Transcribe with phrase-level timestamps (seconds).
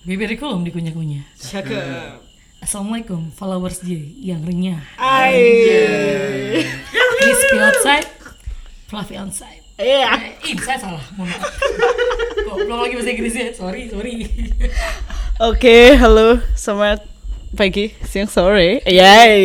[0.00, 1.28] Bibirikulum dikunyah-kunyah.
[1.36, 2.24] Cakep.
[2.64, 4.80] Assalamualaikum followers J yang renyah.
[4.96, 6.64] Ay.
[7.20, 8.08] Crispy outside,
[8.88, 9.60] fluffy outside.
[9.76, 10.08] Iya.
[10.40, 11.52] Eh, ini saya salah, mohon maaf.
[12.32, 13.52] Kok belum lagi bahasa Inggrisnya?
[13.52, 14.24] Sorry, sorry.
[15.36, 16.40] Oke, halo.
[16.56, 17.04] Selamat
[17.52, 18.80] pagi, siang, sore.
[18.88, 19.44] Yay.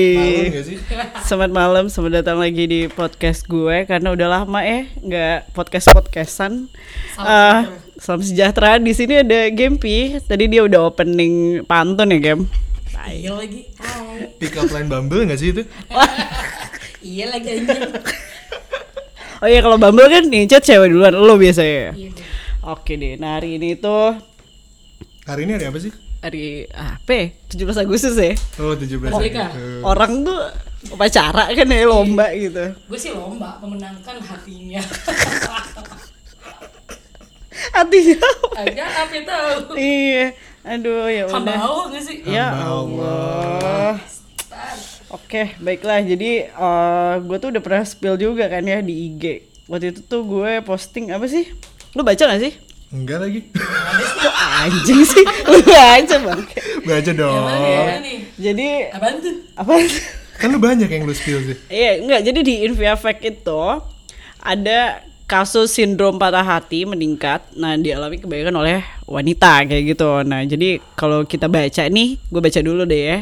[0.56, 1.20] Malam?
[1.20, 6.72] Selamat malam, selamat datang lagi di podcast gue karena udah lama ya nggak podcast podcastan.
[7.20, 7.60] Eh,
[8.06, 8.78] salam sejahtera.
[8.78, 10.14] Di sini ada Gempi.
[10.22, 12.40] Tadi dia udah opening pantun ya, Gem.
[13.06, 13.66] Iya lagi.
[13.82, 14.30] Hai.
[14.38, 15.66] Pick up line Bumble gak sih itu?
[17.06, 17.82] Iya lagi anjing.
[19.38, 21.94] Oh iya kalau Bumble kan nih chat cewek duluan, lo biasanya.
[21.94, 22.10] Iya.
[22.10, 22.26] deh.
[22.66, 24.18] Oke deh, nah hari ini tuh
[25.30, 25.94] Hari ini hari apa sih?
[26.26, 27.12] hari apa?
[27.14, 27.26] ya?
[27.54, 28.34] 17 Agustus ya.
[28.58, 29.54] Oh 17 Merdeka.
[29.54, 29.86] Agustus.
[29.86, 30.40] Orang tuh
[30.98, 32.74] upacara kan ya lomba gitu.
[32.90, 34.82] Gue sih lomba memenangkan hatinya.
[37.72, 38.30] Hatinya.
[38.56, 39.74] Agak apa tahu.
[39.76, 40.36] iya.
[40.62, 41.58] Aduh ya Hamba udah.
[41.62, 42.18] Allah gak sih?
[42.26, 43.94] Ya Hamba Allah.
[45.10, 46.02] Oke, baiklah.
[46.02, 49.24] Jadi eh gue tuh udah pernah spill juga kan ya di IG.
[49.66, 51.50] Waktu itu tuh gue posting apa sih?
[51.94, 52.54] Lu baca gak sih?
[52.90, 53.42] Enggak lagi.
[54.16, 55.26] Kok anjing sih?
[55.46, 56.42] Lu baca bang.
[56.82, 57.46] Baca dong.
[57.62, 57.86] Ya?
[58.38, 59.36] Jadi Apaan tuh?
[59.54, 59.74] apa?
[60.36, 61.58] Kan lu banyak yang lu spill sih.
[61.68, 62.22] Iya, enggak.
[62.24, 63.62] Jadi di Inviafact itu
[64.38, 67.42] ada kasus sindrom patah hati meningkat.
[67.58, 68.78] Nah, dialami kebanyakan oleh
[69.10, 70.22] wanita kayak gitu.
[70.26, 73.20] Nah, jadi kalau kita baca nih, gue baca dulu deh ya.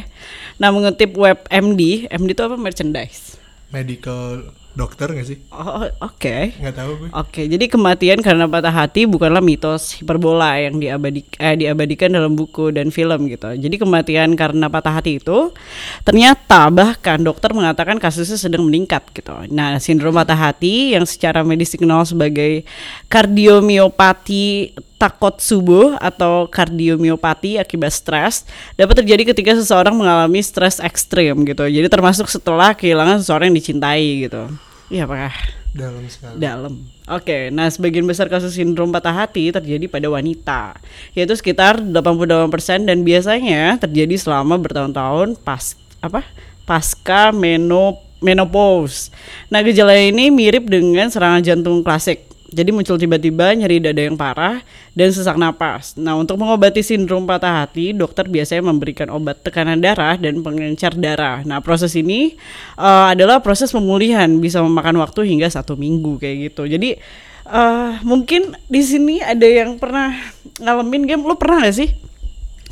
[0.60, 3.40] Nah, mengutip web MD, MD itu apa merchandise?
[3.72, 5.38] Medical dokter gak sih?
[5.54, 6.58] Oh, oke.
[6.58, 7.08] Nggak tahu gue.
[7.14, 12.74] Oke, jadi kematian karena patah hati bukanlah mitos hiperbola yang diabadik, eh, diabadikan dalam buku
[12.74, 13.54] dan film gitu.
[13.54, 15.54] Jadi kematian karena patah hati itu
[16.02, 19.34] ternyata bahkan dokter mengatakan kasusnya sedang meningkat gitu.
[19.54, 22.66] Nah, sindrom patah hati yang secara medis dikenal sebagai
[23.06, 28.48] kardiomiopati Takotsubo atau kardiomiopati akibat stres
[28.80, 31.68] dapat terjadi ketika seseorang mengalami stres ekstrim gitu.
[31.68, 34.48] Jadi termasuk setelah kehilangan seseorang yang dicintai gitu.
[34.88, 35.36] Iya, apakah
[35.76, 36.40] Dalam sekali.
[36.40, 36.74] dalam.
[37.04, 40.80] Oke, nah sebagian besar kasus sindrom patah hati terjadi pada wanita,
[41.12, 46.24] yaitu sekitar 88% dan biasanya terjadi selama bertahun-tahun pas apa?
[46.64, 49.12] pasca meno, menopause.
[49.52, 52.24] Nah, gejala ini mirip dengan serangan jantung klasik.
[52.52, 54.60] Jadi muncul tiba-tiba nyeri dada yang parah
[54.92, 55.96] dan sesak napas.
[55.96, 61.40] Nah, untuk mengobati sindrom patah hati, dokter biasanya memberikan obat tekanan darah dan pengencer darah.
[61.42, 62.36] Nah, proses ini
[62.78, 66.68] eh, adalah proses pemulihan, bisa memakan waktu hingga satu minggu kayak gitu.
[66.68, 67.00] Jadi
[67.48, 70.12] eh, mungkin di sini ada yang pernah
[70.60, 71.90] ngalamin game, lu pernah gak sih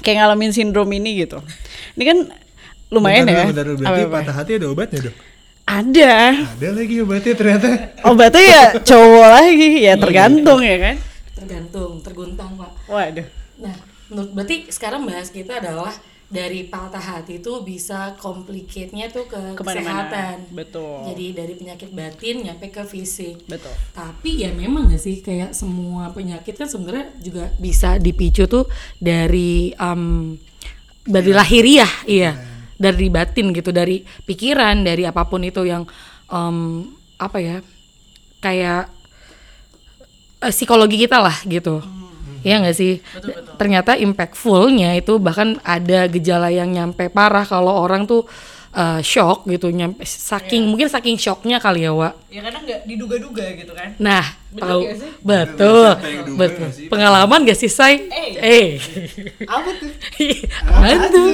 [0.04, 1.40] kayak ngalamin sindrom ini gitu?
[1.96, 2.18] Ini kan
[2.92, 3.44] lumayan bentar ya.
[3.50, 3.82] Bentar dulu.
[3.82, 5.16] Berarti patah hati ada obatnya dong?
[5.72, 6.12] Ada.
[6.52, 7.68] Ada lagi obatnya ternyata.
[8.04, 10.96] Obatnya ya cowok lagi, ya tergantung ya kan.
[11.32, 12.70] Tergantung, terguntang pak.
[12.92, 13.26] Waduh.
[13.56, 13.76] Nah,
[14.12, 15.96] menurut berarti sekarang bahas kita adalah
[16.32, 20.08] dari patah hati itu bisa complicate-nya tuh ke Ke mana-mana.
[20.08, 20.36] kesehatan.
[20.52, 21.12] Betul.
[21.12, 23.44] Jadi dari penyakit batin nyampe ke fisik.
[23.48, 23.72] Betul.
[23.92, 28.64] Tapi ya memang gak sih kayak semua penyakit kan sebenarnya juga bisa dipicu tuh
[28.96, 30.36] dari em,
[31.04, 32.51] dari lahiriah, iya.
[32.82, 35.87] Dari batin gitu, dari pikiran, dari apa pun itu yang
[36.26, 37.56] em, apa ya?
[38.43, 38.91] Kayak
[40.43, 41.78] eh, psikologi kita lah gitu.
[42.43, 42.98] Iya nggak sih?
[43.54, 48.26] Ternyata impactfulnya itu bahkan ada gejala yang nyampe parah kalau orang tuh
[48.75, 52.19] eh, shock gitu nyampe saking mungkin saking shocknya kali ya, Wak.
[52.34, 53.94] Ya karena nggak diduga-duga gitu kan.
[54.03, 54.26] Nah,
[54.59, 55.10] tahu gak sih?
[55.22, 55.88] betul,
[56.34, 56.66] betul.
[56.66, 56.87] gak sih?
[56.91, 58.10] Pengalaman gak sih, Say?
[58.10, 58.31] Eh.
[58.43, 58.69] Eh,
[59.47, 59.91] Apa tuh?
[60.66, 61.31] apaan tuh?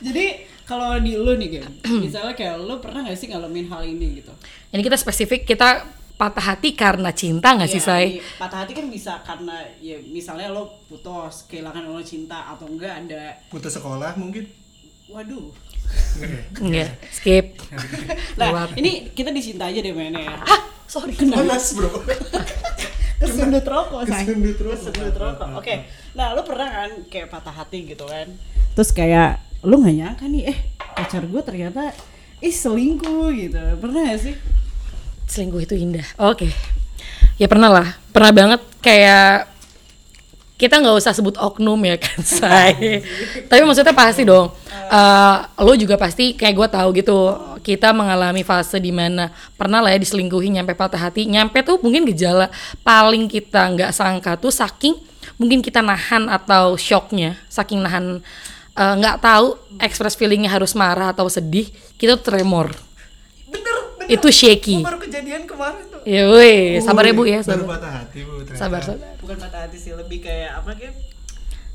[0.00, 0.26] Jadi
[0.62, 1.72] kalau di lu nih kan,
[2.04, 4.32] misalnya kayak lu pernah gak sih ngalamin hal ini gitu?
[4.70, 5.84] Ini kita spesifik kita
[6.14, 8.04] patah hati karena cinta gak sih, Iya, Say?
[8.06, 12.92] di- Patah hati kan bisa karena ya misalnya lo putus, kehilangan orang cinta atau enggak
[12.98, 14.44] ada Putus sekolah mungkin.
[15.06, 15.48] waduh.
[16.56, 17.58] Enggak, skip.
[18.38, 20.36] Nah, ini kita di cinta aja deh mainnya ya.
[20.40, 21.12] Ah, sorry.
[21.14, 21.90] Panas bro.
[23.18, 24.22] Kesundut rokok, say.
[24.22, 24.78] Kesundut rokok.
[24.86, 25.48] Kesundut rokok.
[25.58, 25.74] Oke.
[26.14, 28.30] Nah, lu pernah kan kayak patah hati gitu kan?
[28.72, 30.58] Terus kayak lu nggak nyangka nih, eh
[30.96, 31.92] pacar gue ternyata
[32.40, 33.60] ih selingkuh gitu.
[33.76, 34.34] Pernah gak sih?
[35.28, 36.06] Selingkuh itu indah.
[36.16, 36.48] Oke.
[37.36, 37.88] Ya pernah lah.
[38.12, 39.48] Pernah banget kayak
[40.60, 43.00] kita nggak usah sebut oknum ya kan, Say.
[43.48, 44.52] Tapi maksudnya pasti dong.
[44.68, 47.16] Eh, lo juga pasti kayak gue tahu gitu.
[47.60, 51.28] Kita mengalami fase di mana pernah lah ya diselingkuhi nyampe patah hati.
[51.28, 52.52] Nyampe tuh mungkin gejala
[52.84, 54.96] paling kita nggak sangka tuh saking
[55.40, 58.20] mungkin kita nahan atau shocknya, saking nahan
[58.76, 62.70] eh, nggak tahu express feelingnya harus marah atau sedih, kita tremor.
[63.50, 64.08] Bener, bener.
[64.10, 64.84] Itu shaky.
[64.84, 66.00] Baru kejadian kemarin tuh.
[66.06, 67.76] Ya weh, sabar ya bu ya, Baru sabar.
[67.76, 68.60] patah hati bu ternyata.
[68.60, 69.08] Sabar, sabar.
[69.20, 70.94] Bukan patah hati sih, lebih kayak apa kayak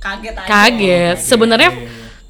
[0.05, 0.45] kaget aja.
[0.45, 1.71] kaget sebenarnya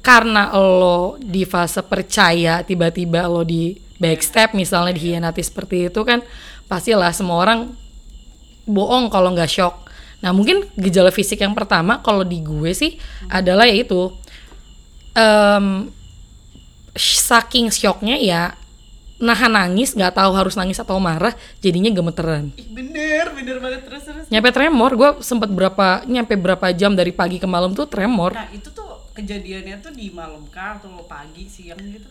[0.00, 6.24] karena lo di fase percaya tiba-tiba lo di backstep misalnya dihianati seperti itu kan
[6.70, 7.76] pastilah semua orang
[8.64, 9.74] bohong kalau nggak shock
[10.24, 12.96] nah mungkin gejala fisik yang pertama kalau di gue sih
[13.28, 14.08] adalah yaitu
[15.16, 15.88] em,
[16.96, 18.52] saking shocknya ya
[19.16, 21.32] nahan nangis nggak tahu harus nangis atau marah
[21.64, 22.52] jadinya gemeteran.
[22.60, 23.88] Ih, bener bener banget.
[23.88, 27.88] Terus terus nyampe tremor gue sempet berapa nyampe berapa jam dari pagi ke malam tuh
[27.88, 28.36] tremor.
[28.36, 32.08] Nah itu tuh kejadiannya tuh di malam kah atau pagi siang gitu?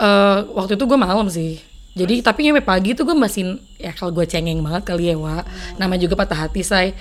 [0.00, 1.60] Eh, waktu itu gue malam sih.
[1.92, 5.44] Jadi tapi nyampe pagi tuh gue masih ya kalau gue cengeng banget kali ya wa
[5.76, 6.96] nama juga patah hati saya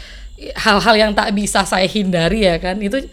[0.60, 3.08] hal-hal yang tak bisa saya hindari ya kan itu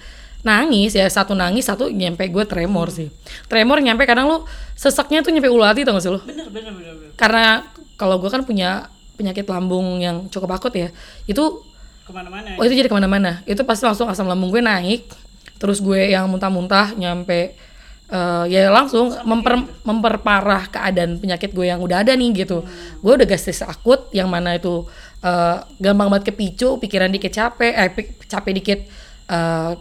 [0.46, 3.10] nangis ya satu nangis satu nyampe gue tremor sih
[3.50, 4.38] tremor nyampe kadang lu
[4.78, 7.10] seseknya tuh nyampe ulu hati tau gak sih lu bener bener bener, bener.
[7.18, 7.66] karena
[7.98, 8.86] kalau gue kan punya
[9.18, 10.94] penyakit lambung yang cukup akut ya
[11.26, 11.66] itu
[12.06, 13.32] ke mana-mana Oh itu jadi ke mana-mana.
[13.50, 15.10] Itu pasti langsung asam lambung gue naik.
[15.58, 17.58] Terus gue yang muntah-muntah nyampe
[18.06, 22.62] eh, ya langsung memper, memperparah keadaan penyakit gue yang udah ada nih gitu.
[23.02, 24.86] Gue udah gastris akut yang mana itu
[25.26, 27.90] eh, gampang banget kepicu, pikiran dikit capek, eh
[28.30, 28.80] capek dikit
[29.26, 29.72] eh,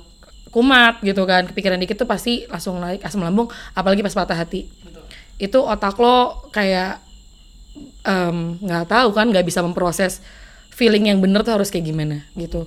[0.56, 1.44] kumat gitu kan.
[1.52, 4.72] Kepikiran dikit tuh pasti langsung naik asam lambung, apalagi pas patah hati.
[5.36, 7.04] Itu otak lo kayak
[8.08, 10.24] em, nggak tahu kan nggak bisa memproses
[10.72, 12.64] feeling yang bener tuh harus kayak gimana gitu.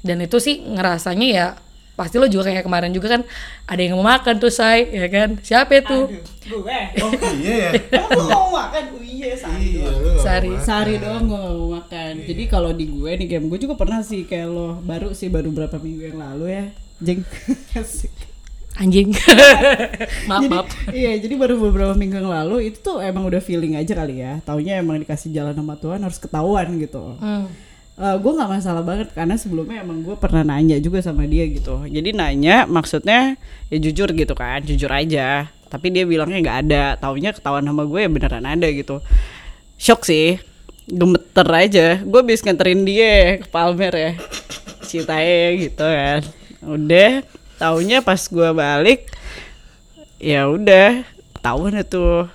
[0.00, 1.46] Dan itu sih ngerasanya ya
[1.92, 3.22] pasti lo juga kayak kemarin juga kan
[3.68, 5.36] ada yang mau makan tuh say ya kan?
[5.44, 6.08] Siapa itu?
[6.48, 7.76] Gue Oh iya.
[7.92, 8.00] Ya.
[8.16, 8.96] Lu mau makan?
[8.96, 9.92] Oh iya sari Iya
[10.24, 10.48] Sari.
[10.48, 10.64] mau makan.
[10.64, 12.12] Sehari doang gue gak mau makan.
[12.24, 15.52] Jadi kalau di gue nih game Gue juga pernah sih kayak lo Baru sih baru
[15.52, 16.64] berapa minggu yang lalu ya
[17.00, 17.24] Jeng
[18.80, 19.12] anjing.
[20.28, 20.68] Maaf jadi, maaf.
[20.90, 24.40] Iya jadi baru beberapa minggu yang lalu Itu tuh emang udah feeling aja kali ya.
[24.42, 27.20] Taunya emang dikasih jalan sama Tuhan Harus ketahuan gitu.
[27.20, 27.46] Hmm.
[28.00, 31.84] Eh, gue nggak masalah banget karena sebelumnya emang gue pernah nanya juga sama dia gitu.
[31.84, 33.36] Jadi nanya maksudnya
[33.68, 35.52] ya jujur gitu kan jujur aja.
[35.68, 36.84] Tapi dia bilangnya nggak ada.
[36.96, 39.04] Taunya ketahuan sama gue ya beneran ada gitu.
[39.76, 40.40] Shock sih.
[40.88, 41.86] Gemeter aja.
[42.02, 44.12] Gue habis nganterin dia ke Palmer ya.
[44.88, 47.24] Ceritanya gitu kan udah
[47.60, 49.08] taunya pas gue balik
[50.20, 51.04] ya udah
[51.36, 52.28] ketahuan itu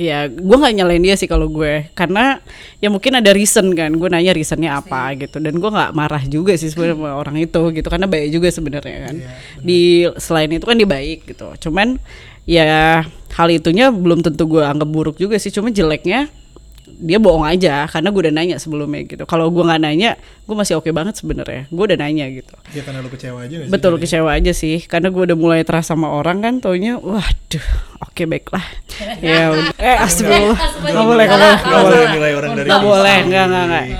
[0.00, 2.40] ya gue nggak nyalain dia sih kalau gue karena
[2.80, 5.36] ya mungkin ada reason kan gue nanya reasonnya apa gitu.
[5.38, 8.98] Dan gue nggak marah juga sih sebenarnya sama orang itu gitu karena baik juga sebenarnya
[9.08, 9.16] kan.
[9.60, 11.48] Di selain itu kan dia baik gitu.
[11.68, 12.00] Cuman
[12.48, 13.04] ya
[13.36, 16.28] hal itunya belum tentu gue anggap buruk juga sih cuma jeleknya
[17.00, 19.24] dia bohong aja karena gue udah nanya sebelumnya gitu.
[19.24, 21.70] Kalau gue nggak nanya gue masih oke banget sebenarnya.
[21.72, 22.52] Gue udah nanya gitu.
[22.72, 23.72] Ya karena lu kecewa aja gak sih?
[23.72, 24.76] Betul Jadi- kecewa aja sih.
[24.84, 27.66] Karena gue udah mulai terasa sama orang kan taunya waduh
[28.04, 28.64] oke baiklah.
[29.24, 29.72] Ya udah.
[29.76, 30.58] Eh astagfirullah.
[30.58, 31.26] nggak boleh.
[31.26, 33.84] Nggak boleh Gak nggak boleh nilai orang dari nggak boleh nggak nggak nggak.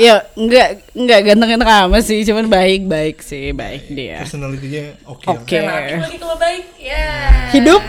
[0.00, 4.24] Ya nggak nggak ganteng-ganteng amat sih cuman baik baik sih baik dia.
[4.24, 5.26] Personalitinya oke.
[5.28, 5.58] oke.
[5.60, 7.04] Lagi kalau baik ya.
[7.52, 7.82] Hidup?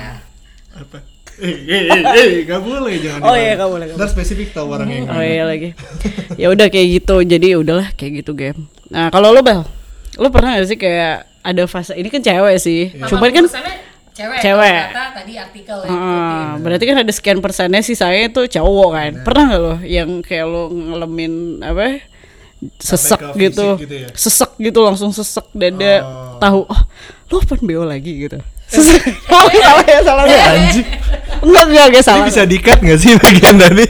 [0.75, 1.10] Apa?
[1.41, 3.25] Eh, eh, eh, eh, gak boleh jangan.
[3.25, 5.73] Oh iya, nggak boleh, nggak Ntar spesifik tau orang yang oh iya lagi
[6.37, 9.65] ya udah kayak gitu jadi udahlah kayak gitu game nah kalau lo bel
[10.15, 13.45] lo pernah gak sih kayak ada fase ini kan cewek sih cuman kan
[14.11, 14.81] cewek Cewek.
[14.91, 19.11] kata tadi artikel ya Ah, berarti kan ada sekian persennya sih saya itu cowok kan.
[19.23, 22.03] Pernah nggak lo yang kayak lo ngalamin apa?
[22.77, 23.79] Sesek gitu.
[23.79, 24.09] gitu ya?
[24.13, 26.37] Sesek gitu langsung sesek dada Oh.
[26.37, 26.81] tahu oh
[27.31, 28.37] lo open BO lagi gitu.
[28.75, 28.99] Sesek.
[29.31, 30.43] salah ya salah ya.
[30.59, 30.87] Anjing.
[31.41, 32.25] Enggak enggak enggak Ini salah.
[32.29, 33.85] bisa dikat gak sih bagian tadi?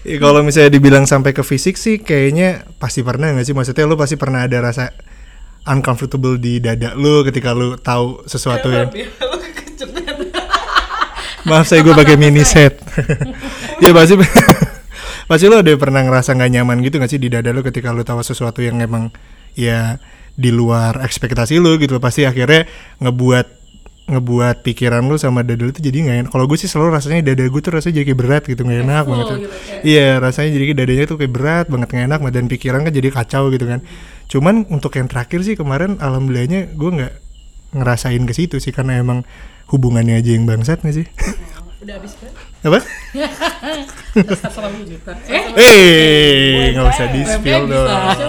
[0.00, 4.00] Ya, kalau misalnya dibilang sampai ke fisik sih kayaknya pasti pernah gak sih maksudnya lu
[4.00, 4.96] pasti pernah ada rasa
[5.68, 8.88] uncomfortable di dada lu ketika lu tahu sesuatu yang
[11.44, 12.80] maaf saya gue pakai mini set
[13.84, 14.16] ya pasti
[15.28, 18.00] pasti lu ada pernah ngerasa nggak nyaman gitu gak sih di dada lu ketika lu
[18.00, 19.12] tahu sesuatu yang emang
[19.52, 20.00] ya
[20.32, 22.64] di luar ekspektasi lu gitu pasti akhirnya
[23.04, 23.59] ngebuat
[24.10, 26.30] ngebuat pikiran lu sama dada lu tuh jadi nggak enak.
[26.30, 29.02] Kalau gue sih selalu rasanya dada gue tuh rasanya jadi kayak berat gitu nggak enak
[29.02, 29.26] full banget.
[29.38, 32.80] gitu, kayak- Iya rasanya jadi kayak dadanya tuh kayak berat banget nggak enak dan pikiran
[32.82, 33.80] kan jadi kacau gitu kan.
[34.26, 37.12] Cuman untuk yang terakhir sih kemarin alhamdulillahnya gue nggak
[37.70, 39.22] ngerasain ke situ sih karena emang
[39.70, 41.06] hubungannya aja yang bangsat nggak sih?
[41.82, 42.28] Udah habis kan?
[42.60, 42.76] Apa?
[44.84, 45.12] juta
[45.64, 47.88] eh nggak usah di spill dong.
[47.88, 48.28] bisa.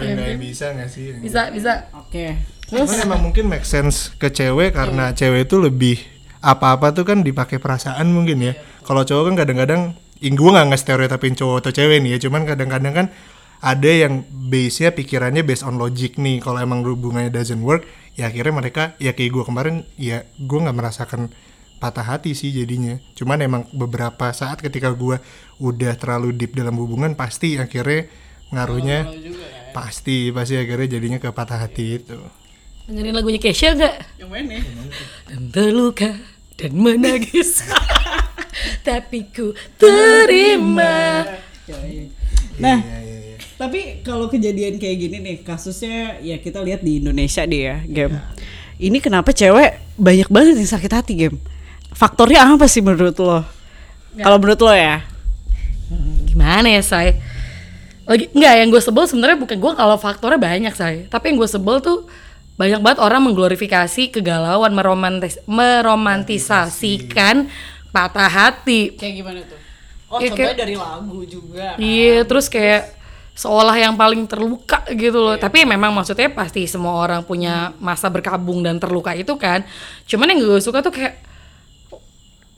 [0.00, 1.04] Nggak bisa nggak sih?
[1.20, 2.40] bisa bisa Oke.
[2.70, 5.98] Cuman emang mungkin make sense ke cewek karena cewek itu lebih
[6.38, 8.52] apa-apa tuh kan dipakai perasaan mungkin ya.
[8.86, 13.06] Kalau cowok kan kadang-kadang, gue nggak nge-stereotipin cowok atau cewek nih ya, cuman kadang-kadang kan
[13.60, 16.38] ada yang base-nya pikirannya based on logic nih.
[16.38, 17.84] Kalau emang hubungannya doesn't work,
[18.14, 21.34] ya akhirnya mereka ya kayak gue kemarin, ya gue nggak merasakan
[21.82, 23.02] patah hati sih jadinya.
[23.18, 25.18] Cuman emang beberapa saat ketika gue
[25.58, 28.06] udah terlalu deep dalam hubungan, pasti akhirnya
[28.54, 29.06] ngaruhnya
[29.70, 32.18] pasti pasti akhirnya jadinya ke patah hati itu
[32.90, 34.18] Dengerin lagunya Kesha nggak?
[34.18, 34.58] Yang mana?
[35.30, 36.10] Dan terluka
[36.58, 37.62] dan menangis.
[38.86, 41.22] Tapi ku terima.
[42.58, 43.36] Nah, Iya, iya, iya.
[43.54, 48.18] Tapi kalau kejadian kayak gini nih, kasusnya ya kita lihat di Indonesia deh ya, game.
[48.80, 51.38] Ini kenapa cewek banyak banget yang sakit hati, game?
[51.94, 53.46] Faktornya apa sih menurut lo?
[54.18, 55.04] Kalau menurut lo ya?
[56.26, 57.22] Gimana ya, say?
[58.08, 61.06] Lagi nggak yang gue sebel sebenarnya bukan gue kalau faktornya banyak, say.
[61.06, 62.10] Tapi yang gue sebel tuh
[62.60, 67.48] banyak banget orang mengglorifikasi kegalauan, meromantis meromantisasikan
[67.88, 68.92] patah hati.
[69.00, 69.56] Kayak gimana tuh?
[70.12, 71.80] Oh, Ya, contohnya kayak- dari lagu juga.
[71.80, 72.92] Iya, terus kayak
[73.32, 75.40] seolah yang paling terluka gitu loh.
[75.40, 79.64] Tapi memang maksudnya pasti semua orang punya masa berkabung dan terluka itu kan.
[80.04, 81.16] Cuman yang gue suka tuh kayak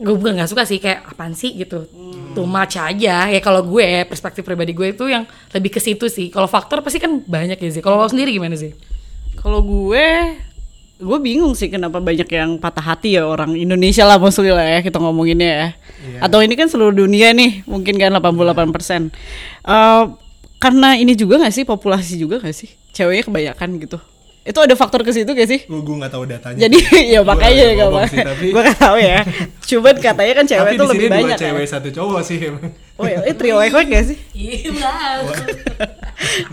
[0.03, 1.87] gue bukan nggak suka sih kayak apaan sih gitu.
[2.35, 3.31] Too much aja.
[3.31, 5.23] Ya kalau gue perspektif pribadi gue itu yang
[5.55, 6.27] lebih ke situ sih.
[6.33, 7.85] Kalau faktor pasti kan banyak ya sih.
[7.85, 8.75] Kalau lo sendiri gimana sih?
[9.43, 10.07] Kalau gue
[11.03, 14.81] gue bingung sih kenapa banyak yang patah hati ya orang Indonesia lah maksudnya lah ya
[14.81, 15.69] kita ngomonginnya ya.
[16.23, 19.11] Atau ini kan seluruh dunia nih mungkin kan 88%.
[19.67, 20.03] Eh
[20.63, 23.99] karena ini juga gak sih populasi juga gak sih ceweknya kebanyakan gitu.
[24.43, 25.67] Itu ada faktor ke situ gak sih?
[25.67, 26.79] gue gue nggak tahu datanya Jadi
[27.15, 28.03] ya Gua makanya gak apa.
[28.11, 29.19] tapi Gue gak tahu ya.
[29.67, 31.39] Cuman katanya kan cewek tapi tuh di lebih sini dua banyak.
[31.43, 31.73] cewek kan?
[31.75, 32.37] satu cowok sih
[32.95, 34.19] Oh ya, ini trio ekor gak sih?
[34.39, 34.71] Iya,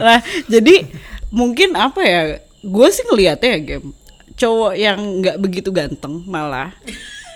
[0.01, 0.17] nah
[0.49, 0.89] jadi
[1.29, 2.21] mungkin apa ya
[2.59, 3.87] gue sih ngeliatnya ya game
[4.39, 6.71] cowok yang nggak begitu ganteng malah.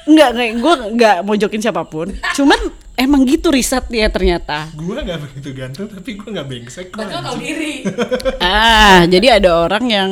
[0.08, 2.16] Nggak nggak gue nggak mojokin siapa pun.
[2.36, 2.60] Cuman
[2.96, 4.72] emang gitu risetnya ternyata.
[4.72, 7.84] Gue nggak begitu ganteng tapi gue nggak brengsek kok tau diri.
[8.44, 10.12] ah jadi ada orang yang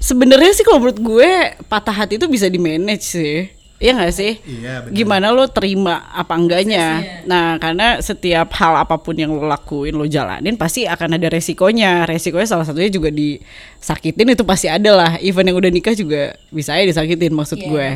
[0.00, 1.30] sebenarnya sih kalau menurut gue
[1.68, 4.42] patah hati itu bisa di manage sih Iya gak sih?
[4.42, 4.90] Iya, benar.
[4.90, 6.98] Gimana lo terima apa enggaknya?
[7.30, 12.02] Nah, karena setiap hal apa pun yang lo lakuin, lo jalanin pasti akan ada resikonya.
[12.02, 15.12] Resikonya salah satunya juga disakitin itu pasti ada lah.
[15.22, 17.86] Even yang udah nikah juga bisa aja disakitin maksud gue.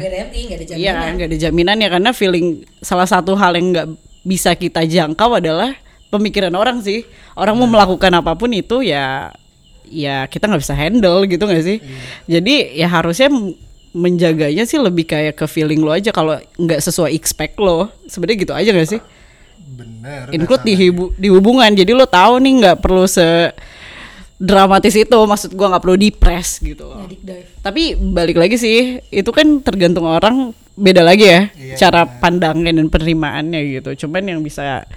[0.78, 3.88] Iya gak ada jaminan ya karena feeling salah satu hal yang nggak
[4.22, 5.74] bisa kita jangkau adalah
[6.14, 7.02] pemikiran orang sih.
[7.34, 9.34] Orang mau melakukan apa pun itu ya
[9.90, 11.82] ya kita nggak bisa handle gitu nggak sih.
[12.30, 13.26] Jadi ya harusnya
[13.92, 17.88] menjaganya sih lebih kayak ke feeling lo aja kalau nggak sesuai expect lo.
[18.08, 19.00] Sebenarnya gitu aja nggak sih?
[19.72, 21.72] bener Include di, hibu- di hubungan.
[21.72, 23.52] Jadi lo tahu nih nggak perlu se
[24.42, 27.06] dramatis itu maksud gua nggak perlu depres gitu loh.
[27.08, 27.62] Dive.
[27.62, 32.88] Tapi balik lagi sih, itu kan tergantung orang beda lagi ya Iya, cara pandangnya dan
[32.88, 34.04] penerimaannya gitu.
[34.04, 34.88] Cuman yang bisa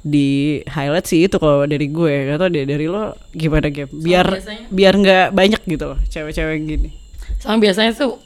[0.00, 3.90] di highlight sih itu kalau dari gue atau dari, dari lo gimana game?
[3.90, 4.66] Biar biasanya.
[4.70, 6.90] biar nggak banyak gitu loh cewek-cewek gini.
[7.42, 8.16] Sama biasanya tuh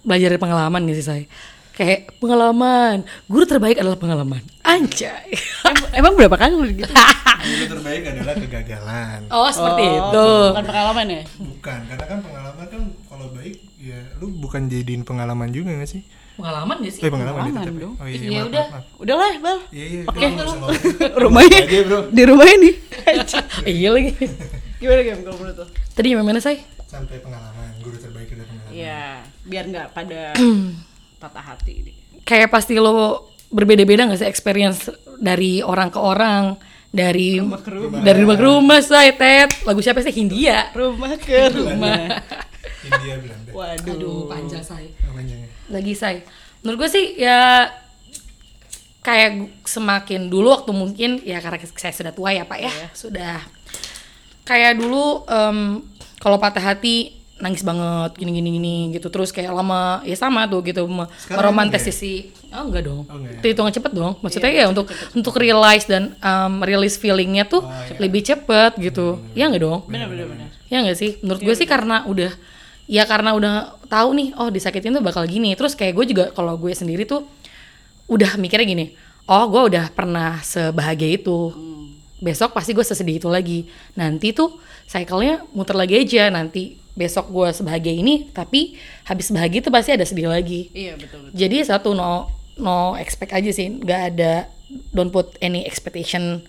[0.00, 1.24] belajar dari pengalaman gitu sih saya.
[1.70, 4.42] Kayak pengalaman, guru terbaik adalah pengalaman.
[4.60, 5.30] Anjay.
[5.62, 6.90] Em- Emang berapa kali lo gitu?
[7.38, 10.28] Guru terbaik adalah kegagalan oh, seperti Oh, itu.
[10.50, 11.22] Bukan pengalaman ya?
[11.38, 16.02] bukan karena kan pengalaman kan kalau baik ya lu bukan jadiin pengalaman juga gak sih
[16.34, 17.00] Pengalaman gak sih?
[17.00, 17.94] eh pengalaman, Pengalaman itu tapi dong.
[17.94, 18.66] oh iya, Ya maaf, udah.
[18.98, 19.58] Udahlah, Bal.
[19.70, 20.70] iya iya usah ngomong.
[21.16, 22.70] Rumahnya aja bro di rumah ini.
[23.70, 24.12] iya lagi.
[24.76, 25.66] Gimana game kalau menurut lo?
[25.92, 26.58] Tadi yang mana saya?
[26.88, 29.04] sampai pengalaman guru terbaik adalah pengalaman Iya,
[29.48, 30.36] biar nggak pada
[31.22, 31.92] patah hati ini.
[32.28, 36.60] Kayak pasti lo berbeda-beda gak sih experience dari orang ke orang,
[36.92, 37.40] dari
[38.04, 39.64] dari rumah ke rumah, saya Ted.
[39.64, 40.12] Lagu siapa sih?
[40.12, 40.68] Hindia.
[40.76, 42.20] Rumah ke rumah.
[42.88, 43.94] India Belanda Waduh.
[43.96, 44.88] Aduh, panjang saya.
[45.10, 45.48] Panjangnya.
[45.68, 46.24] lagi say
[46.64, 47.68] menurut gue sih ya
[49.04, 53.38] kayak semakin dulu waktu mungkin ya karena saya sudah tua ya pak ya sudah
[54.42, 55.84] kayak dulu em,
[56.18, 60.58] kalau patah hati nangis banget gini gini gini gitu terus kayak lama ya sama tuh
[60.62, 60.84] gitu
[61.30, 62.14] meromantisasi
[62.50, 63.38] oh enggak dong Oh, enggak ya?
[63.40, 67.62] itu hitungan cepet dong maksudnya ya untuk untuk realize dan um, release feelingnya tuh
[67.96, 70.48] lebih cepet gitu ya enggak dong Benar benar benar.
[70.68, 71.16] Ya nggak sih?
[71.24, 72.28] Menurut gue sih karena udah
[72.84, 73.52] ya karena udah
[73.88, 75.56] tahu nih oh disakitin tuh bakal gini.
[75.56, 77.24] Terus kayak gue juga kalau gue sendiri tuh
[78.04, 78.86] udah mikirnya gini.
[79.24, 81.56] Oh, gue udah pernah sebahagia itu.
[82.20, 83.64] Besok pasti gue sesedih itu lagi.
[83.96, 86.28] Nanti tuh cycle-nya muter lagi aja.
[86.28, 88.74] Nanti besok gue sebahagia ini, tapi
[89.06, 90.66] habis bahagia tuh pasti ada sedih lagi.
[90.74, 91.38] Iya betul betul.
[91.38, 92.26] Jadi satu no
[92.58, 94.50] no expect aja sih, nggak ada
[94.90, 96.42] don't put any expectation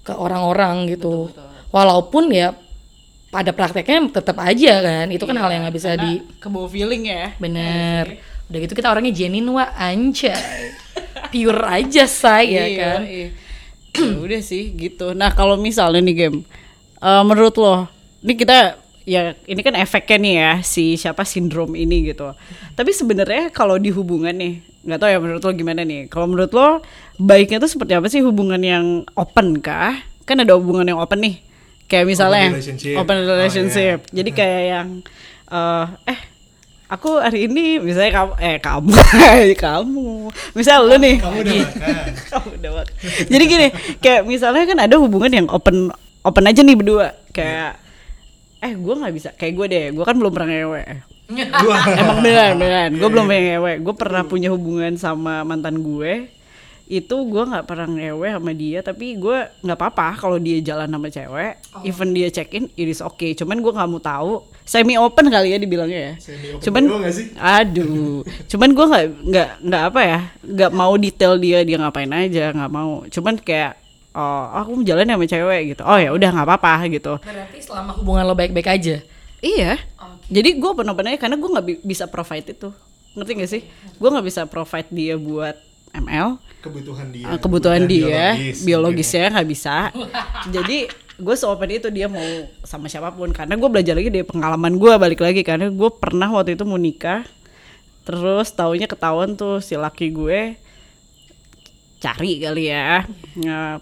[0.00, 1.34] ke orang-orang gitu.
[1.68, 2.54] Walaupun ya
[3.28, 7.04] pada prakteknya tetap aja kan, itu kan hal yang nggak bisa di ke bawah feeling
[7.04, 7.34] ya.
[7.36, 8.16] bener.
[8.48, 10.72] Udah gitu kita orangnya genuine wah anjay.
[11.28, 13.00] Pure aja say ya Iya, kan.
[13.04, 13.28] iya.
[13.98, 15.10] Ya udah sih gitu.
[15.12, 16.38] Nah kalau misalnya nih game,
[16.96, 17.90] eh, menurut lo,
[18.22, 18.78] ini kita
[19.08, 22.36] ya ini kan efeknya nih ya si siapa sindrom ini gitu.
[22.74, 26.06] Tapi sebenarnya kalau di hubungan nih, nggak tahu ya menurut lo gimana nih.
[26.06, 26.84] Kalau menurut lo
[27.16, 28.84] baiknya tuh seperti apa sih hubungan yang
[29.14, 29.96] open kah?
[30.22, 31.36] Kan ada hubungan yang open nih.
[31.88, 32.94] kayak misalnya Open relationship.
[32.94, 34.88] open Oh, relationship jadi kayak yang
[35.48, 36.20] eh eh
[36.86, 38.92] aku hari ini misalnya kamu eh kamu
[39.64, 40.06] kamu
[40.52, 42.04] misal lu nih Kamu udah makan.
[42.36, 42.94] kamu udah makan.
[43.24, 43.66] jadi gini
[43.98, 45.88] kayak misalnya kan ada hubungan yang open
[46.20, 47.80] open aja nih berdua kayak
[48.58, 49.28] eh gue nggak bisa.
[49.38, 50.82] Kayak gue deh gue kan belum pernah ngewe.
[52.00, 52.90] Emang beneran beneran.
[52.96, 53.30] Gue Iya, belum iya.
[53.30, 53.72] pengen ngewe.
[53.84, 56.32] Gue pernah punya hubungan sama mantan gue.
[56.88, 61.12] Itu gue nggak pernah ngewe sama dia tapi gue nggak apa-apa kalau dia jalan sama
[61.12, 61.52] cewek.
[61.76, 61.84] Oh.
[61.84, 63.36] even dia check in it is okay.
[63.36, 64.40] Cuman gue nggak mau tahu.
[64.64, 66.14] Semi open kali ya dibilangnya ya.
[66.64, 67.36] Cuman sih?
[67.36, 68.24] aduh.
[68.48, 70.20] Cuman gue nggak nggak nggak apa ya.
[70.42, 73.04] Nggak mau detail dia dia ngapain aja nggak mau.
[73.12, 77.58] Cuman kayak oh aku jalan sama cewek gitu oh ya udah nggak apa-apa gitu Berarti
[77.58, 78.96] selama hubungan lo baik-baik aja.
[79.38, 79.78] Iya.
[80.26, 80.70] Jadi gue
[81.06, 82.68] aja karena gue nggak bi- bisa provide itu.
[83.14, 83.62] Ngerti gak sih?
[83.96, 85.54] Gue nggak bisa provide dia buat
[85.90, 87.24] ML, Kebutuhan dia.
[87.24, 89.76] eh, kebutuhan dia, biologis, biologisnya nggak bisa.
[90.54, 90.78] Jadi
[91.16, 92.22] gue seopen itu dia mau
[92.62, 96.28] sama siapa pun karena gue belajar lagi dari pengalaman gue balik lagi karena gue pernah
[96.28, 97.26] waktu itu mau nikah
[98.02, 100.54] terus taunya ketahuan tuh si laki gue
[101.98, 103.02] cari kali ya
[103.34, 103.80] Nge-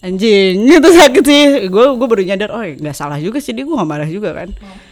[0.00, 3.76] anjing itu sakit sih gue gue baru nyadar oh nggak salah juga sih dia gue
[3.76, 4.48] nggak marah juga kan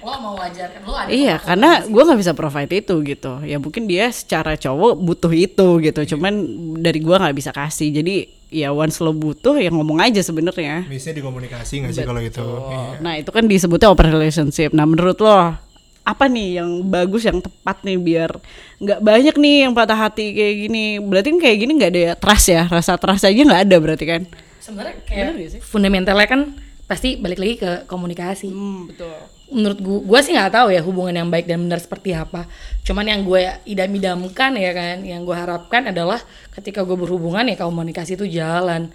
[0.08, 3.32] Lo mau wajar kan lo ada Iya, karena gue nggak bisa provide itu gitu.
[3.44, 6.00] Ya mungkin dia secara cowok butuh itu gitu.
[6.16, 6.32] Cuman
[6.80, 7.92] dari gue nggak bisa kasih.
[7.92, 10.88] Jadi ya once lo butuh ya ngomong aja sebenarnya.
[10.88, 12.40] Biasanya dikomunikasi nggak sih kalau itu?
[12.40, 13.04] Iya.
[13.04, 14.72] Nah itu kan disebutnya open relationship.
[14.72, 15.60] Nah menurut lo
[16.08, 18.32] apa nih yang bagus yang tepat nih biar
[18.80, 20.84] nggak banyak nih yang patah hati kayak gini.
[21.04, 22.64] Berarti kan kayak gini nggak ada trust ya.
[22.64, 24.22] Rasa trust aja nggak ada berarti kan?
[24.68, 25.60] Sebenarnya Bener kayak gak sih?
[25.64, 26.40] fundamentalnya kan
[26.84, 28.48] pasti balik lagi ke komunikasi.
[28.48, 29.16] Hmm betul.
[29.48, 32.44] menurut gua, gua sih nggak tahu ya hubungan yang baik dan benar seperti apa.
[32.84, 36.20] Cuman yang gue idam-idamkan ya kan, yang gue harapkan adalah
[36.52, 38.92] ketika gue berhubungan ya komunikasi itu jalan.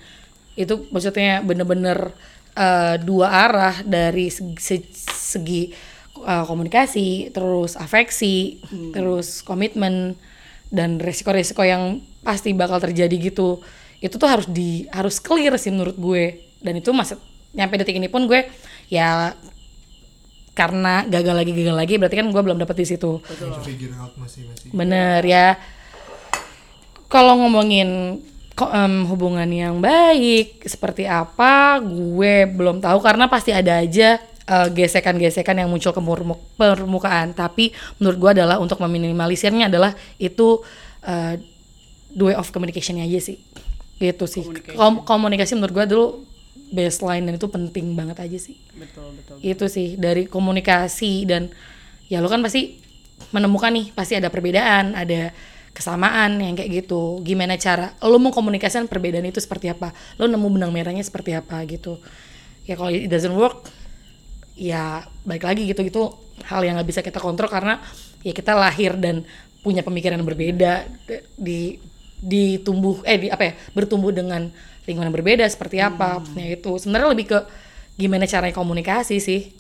[0.53, 2.13] Itu maksudnya bener-bener
[2.53, 5.74] eh, dua arah dari segi, se- segi
[6.22, 8.62] eh, komunikasi, terus afeksi,
[8.94, 10.14] terus komitmen
[10.70, 13.57] dan resiko-resiko yang pasti bakal terjadi gitu.
[14.03, 16.44] Itu tuh harus di harus clear sih menurut gue.
[16.59, 17.16] Dan itu masih
[17.55, 18.50] nyampe detik ini pun gue
[18.92, 19.31] ya
[20.53, 23.24] karena gagal lagi gagal lagi berarti kan gue belum dapet di situ.
[24.75, 25.55] Bener ya.
[27.07, 28.20] Kalau ngomongin
[28.57, 33.00] em, hubungan yang baik seperti apa gue belum tahu.
[33.01, 36.01] Karena pasti ada aja eh, gesekan-gesekan yang muncul ke
[36.59, 37.33] permukaan.
[37.33, 40.61] Tapi menurut gue adalah untuk meminimalisirnya adalah itu
[41.07, 41.42] eh,
[42.13, 43.42] the way of communication aja sih
[43.98, 44.44] gitu sih.
[44.74, 46.08] Kom- komunikasi menurut gue dulu
[46.74, 48.58] baseline dan itu penting banget aja sih.
[48.74, 49.38] Betul betul.
[49.46, 51.53] itu sih dari komunikasi dan
[52.10, 52.82] ya lo kan pasti
[53.29, 55.29] menemukan nih pasti ada perbedaan ada
[55.74, 57.22] kesamaan yang kayak gitu.
[57.22, 59.94] Gimana cara lo mau komunikasikan perbedaan itu seperti apa?
[60.18, 62.01] Lo nemu benang merahnya seperti apa gitu.
[62.66, 63.70] Ya kalau it doesn't work
[64.58, 65.86] ya balik lagi gitu.
[65.86, 66.01] Gitu
[66.50, 67.77] hal yang nggak bisa kita kontrol karena
[68.25, 69.22] ya kita lahir dan
[69.62, 70.90] punya pemikiran yang berbeda
[71.38, 71.77] di
[72.24, 74.48] ditumbuh eh di apa ya bertumbuh dengan
[74.83, 77.40] lingkungan yang berbeda seperti apa ya itu sebenarnya lebih ke
[77.94, 79.53] gimana caranya komunikasi sih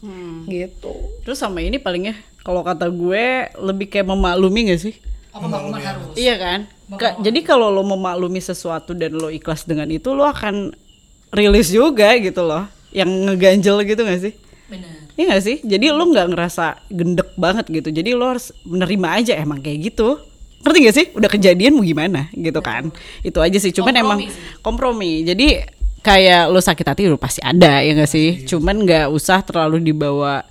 [0.47, 4.95] gitu Terus sama ini palingnya kalau kata gue lebih kayak memaklumi gak sih?
[5.31, 6.59] apa maklumat harus Iya kan?
[6.93, 10.75] Ka- jadi kalau lo memaklumi sesuatu dan lo ikhlas dengan itu lo akan
[11.31, 12.67] rilis juga gitu loh.
[12.91, 14.33] Yang ngeganjel gitu gak sih?
[14.67, 15.57] benar Iya gak sih?
[15.63, 17.89] Jadi lo nggak ngerasa gendek banget gitu.
[17.89, 20.19] Jadi lo harus menerima aja emang kayak gitu.
[20.63, 21.05] Ngerti gak sih?
[21.11, 22.87] Udah kejadian mau gimana gitu kan?
[23.19, 23.75] Itu aja sih.
[23.75, 24.31] Cuman Kompromi emang sih.
[24.63, 25.11] kompromi.
[25.27, 25.47] Jadi
[26.03, 28.47] kayak lo sakit hati udah pasti ada ya gak sih?
[28.47, 30.43] Cuman nggak usah terlalu dibawa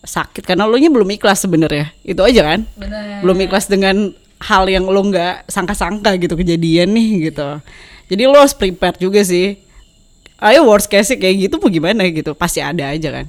[0.00, 1.94] sakit karena lo nya belum ikhlas sebenarnya.
[2.02, 2.66] Itu aja kan?
[2.74, 7.60] benar belum ikhlas dengan hal yang lo nggak sangka-sangka gitu kejadian nih gitu.
[8.10, 9.60] Jadi lo harus prepare juga sih.
[10.40, 13.26] Ayo worst case kayak gitu mau gimana gitu pasti ada aja kan.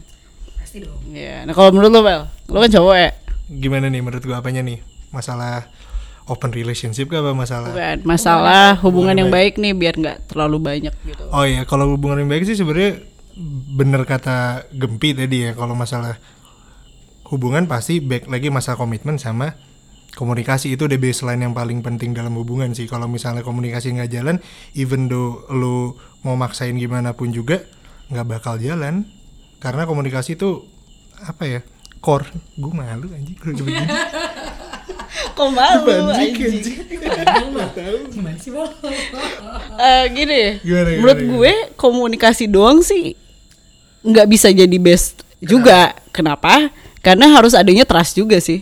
[0.55, 3.11] pasti dong Ya, nah kalau menurut lo Bel, lo kan cowok ya,
[3.51, 4.79] Gimana nih menurut gua apanya nih?
[5.11, 5.67] Masalah
[6.31, 7.75] open relationship kah apa masalah?
[7.75, 11.23] bukan masalah hubungan yang baik nih biar nggak terlalu banyak gitu.
[11.35, 13.03] Oh iya, kalau hubungan yang baik sih sebenarnya
[13.75, 15.51] bener kata Gempi tadi ya.
[15.51, 16.15] Kalau masalah
[17.27, 19.59] hubungan pasti baik lagi masalah komitmen sama
[20.15, 22.87] komunikasi itu udah baseline yang paling penting dalam hubungan sih.
[22.87, 24.39] Kalau misalnya komunikasi nggak jalan,
[24.75, 27.63] even though lo mau maksain gimana pun juga
[28.11, 29.07] nggak bakal jalan
[29.63, 30.67] karena komunikasi itu
[31.23, 31.61] apa ya
[32.03, 32.27] core.
[32.59, 33.87] Gue malu anjing begini.
[35.31, 36.75] Kok malu Anjing, anjing?
[36.83, 38.11] anjing.
[38.11, 38.71] gimana sih bang
[39.77, 41.31] Eh, gini, Gimana, gimana, menurut gimana?
[41.33, 43.15] gue komunikasi doang sih
[44.01, 45.93] nggak bisa jadi best juga.
[46.11, 46.69] Kenapa?
[46.99, 48.61] Karena harus adanya trust juga sih.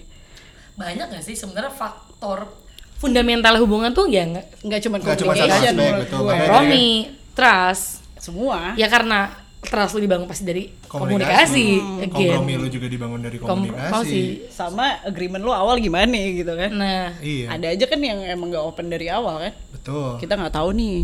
[0.73, 2.47] banyak gak sih sebenarnya faktor
[2.95, 5.27] fundamental hubungan tuh ya nggak cuma aspek, betul.
[5.27, 5.71] Makanya
[6.07, 6.87] kompromi
[7.35, 8.71] trust Semua.
[8.75, 9.27] ya karena
[9.59, 11.65] trust lu dibangun pasti dari komunikasi,
[12.01, 12.39] again.
[12.39, 13.91] kompromi lu juga dibangun dari Komunikasi.
[13.91, 16.71] komunikasi sama agreement lu awal gimana gitu kan?
[16.71, 17.51] Nah, iya.
[17.51, 19.53] Ada aja kan yang emang gak open dari awal kan?
[19.75, 20.15] Betul.
[20.17, 20.97] Kita nggak tahu nih.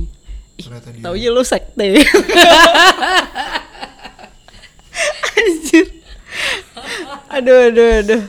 [0.56, 1.04] Ih, dia.
[1.04, 2.00] taunya lu sekte.
[5.36, 5.86] Anjir
[7.36, 8.22] aduh aduh aduh.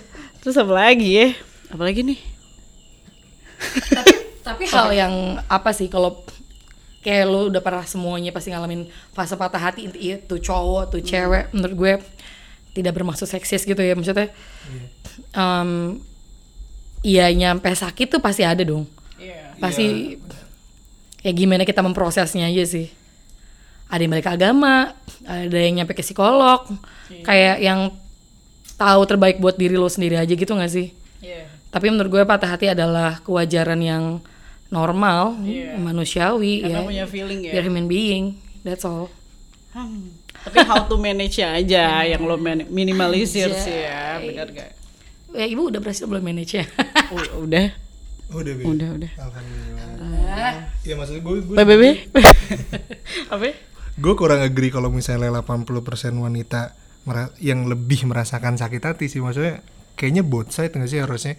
[0.43, 1.29] Terus apa lagi ya?
[1.71, 2.19] Apa lagi nih?
[4.43, 5.15] Tapi hal yang
[5.47, 6.23] apa sih kalau
[7.07, 11.77] kayak lu udah pernah semuanya pasti ngalamin fase patah hati itu cowok tuh cewek menurut
[11.79, 11.92] gue
[12.75, 14.35] tidak bermaksud seksis gitu ya maksudnya
[15.31, 16.03] em,
[17.07, 18.90] ya nyampe sakit tuh pasti ada dong.
[19.23, 19.55] Iya.
[19.62, 20.19] pasti
[21.23, 22.90] ya gimana kita memprosesnya aja sih.
[23.87, 24.90] Ada yang balik agama
[25.23, 26.66] ada yang nyampe ke psikolog
[27.23, 27.95] kayak yang
[28.75, 30.90] tahu terbaik buat diri lo sendiri aja gitu gak sih?
[31.23, 31.49] Iya.
[31.73, 34.21] tapi menurut gue patah hati adalah kewajaran yang
[34.69, 35.39] normal
[35.79, 36.87] manusiawi karena ya.
[36.87, 37.63] punya feeling ya.
[37.63, 39.09] Human being that's all.
[39.77, 40.09] Hmm.
[40.47, 42.39] tapi how to manage aja yang lo
[42.71, 43.61] minimalisir Anjay.
[43.61, 44.71] sih ya benar gak
[45.37, 46.65] ya ibu udah berhasil belum manage ya
[47.45, 47.67] udah?
[48.27, 48.65] Udah Bi.
[48.67, 49.11] udah udah.
[49.23, 50.53] Alhamdulillah.
[50.83, 51.83] Ya maksud gue gue PBB
[53.31, 53.45] apa?
[53.47, 53.55] Ya?
[53.97, 55.63] gue kurang agree kalau misalnya 80%
[56.19, 56.75] wanita
[57.39, 59.23] yang lebih merasakan sakit hati sih.
[59.23, 59.63] Maksudnya
[59.95, 61.39] kayaknya both side nggak sih harusnya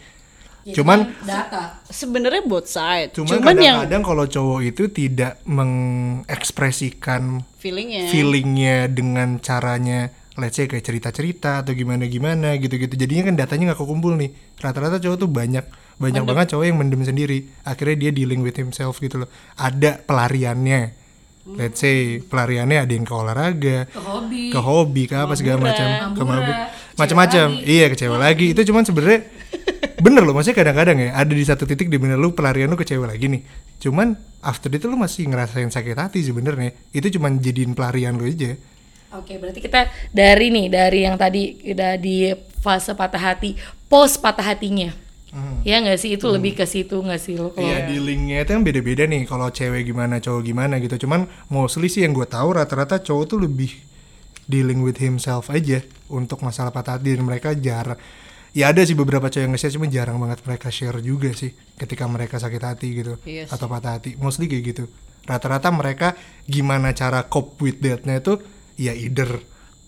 [0.76, 1.80] cuman data.
[1.88, 3.16] Sebenarnya both side.
[3.16, 8.12] Cuman, cuman, yang kadang-kadang kalau cowok itu tidak mengekspresikan feelingnya.
[8.12, 12.94] feelingnya dengan caranya let's say kayak cerita-cerita atau gimana-gimana gitu-gitu.
[12.94, 14.32] Jadinya kan datanya nggak kekumpul nih.
[14.62, 15.66] Rata-rata cowok tuh banyak
[15.98, 17.50] banyak banget cowok yang mendem sendiri.
[17.66, 19.30] Akhirnya dia dealing with himself gitu loh.
[19.58, 21.08] Ada pelariannya.
[21.48, 24.52] Let's say pelariannya ada yang ke olahraga ke hobi.
[24.52, 26.58] ke hobi ke apa segala macam ke mabuk
[27.00, 27.48] macam-macam.
[27.64, 28.52] iya kecewa lagi.
[28.52, 29.32] Itu cuman sebenarnya
[29.98, 33.10] bener loh maksudnya kadang-kadang ya ada di satu titik di mana lu pelarian lu kecewa
[33.10, 33.42] lagi nih.
[33.78, 36.74] Cuman after itu lu masih ngerasain sakit hati sebenarnya.
[36.90, 38.54] Itu cuman jadiin pelarian lu aja.
[39.16, 42.28] Oke, berarti kita dari nih, dari yang tadi udah di
[42.60, 43.56] fase patah hati,
[43.88, 44.92] post patah hatinya.
[45.62, 47.52] Ya nggak sih, itu lebih ke situ nggak sih lo?
[47.52, 49.24] kalau- Iya dealingnya itu kan beda-beda nih.
[49.24, 50.98] Kalau cewek gimana cowok gimana gitu.
[50.98, 53.70] Cuman mostly sih yang gue tahu rata-rata cowok tuh lebih
[54.46, 57.14] dealing with himself aja untuk masalah patah hati.
[57.14, 58.00] Dan mereka jarang
[58.54, 62.08] ya ada sih beberapa cowok yang nge-share cuma jarang banget mereka share juga sih ketika
[62.08, 64.16] mereka sakit hati gitu Iya atau patah hati.
[64.20, 64.84] Mostly kayak gitu.
[65.28, 66.16] Rata-rata mereka
[66.48, 68.40] gimana cara cope with that-nya itu
[68.80, 69.42] ya either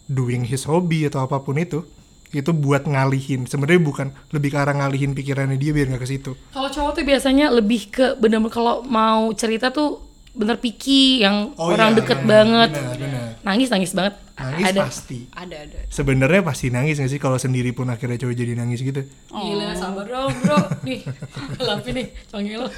[0.09, 1.85] doing his hobby atau apa pun itu
[2.29, 3.49] itu buat ngalihin.
[3.49, 6.31] Sebenarnya bukan lebih ke arah ngalihin pikirannya dia biar nggak ke situ.
[6.53, 11.73] Kalau cowok tuh biasanya lebih ke bener-bener kalau mau cerita tuh bener piki yang Oh
[11.73, 13.27] orang iya, deket benar, banget, benar, benar.
[13.41, 14.13] nangis nangis banget.
[14.39, 14.81] nangis ada.
[14.87, 15.19] pasti.
[15.35, 19.03] Ada ada sebenarnya pasti nangis gak sih kalau sendiri pun akhirnya cowok jadi nangis gitu?
[19.27, 20.59] Gila, sabar dong bro.
[20.87, 21.03] Nih,
[21.67, 22.69] lampi nih, panggil lo.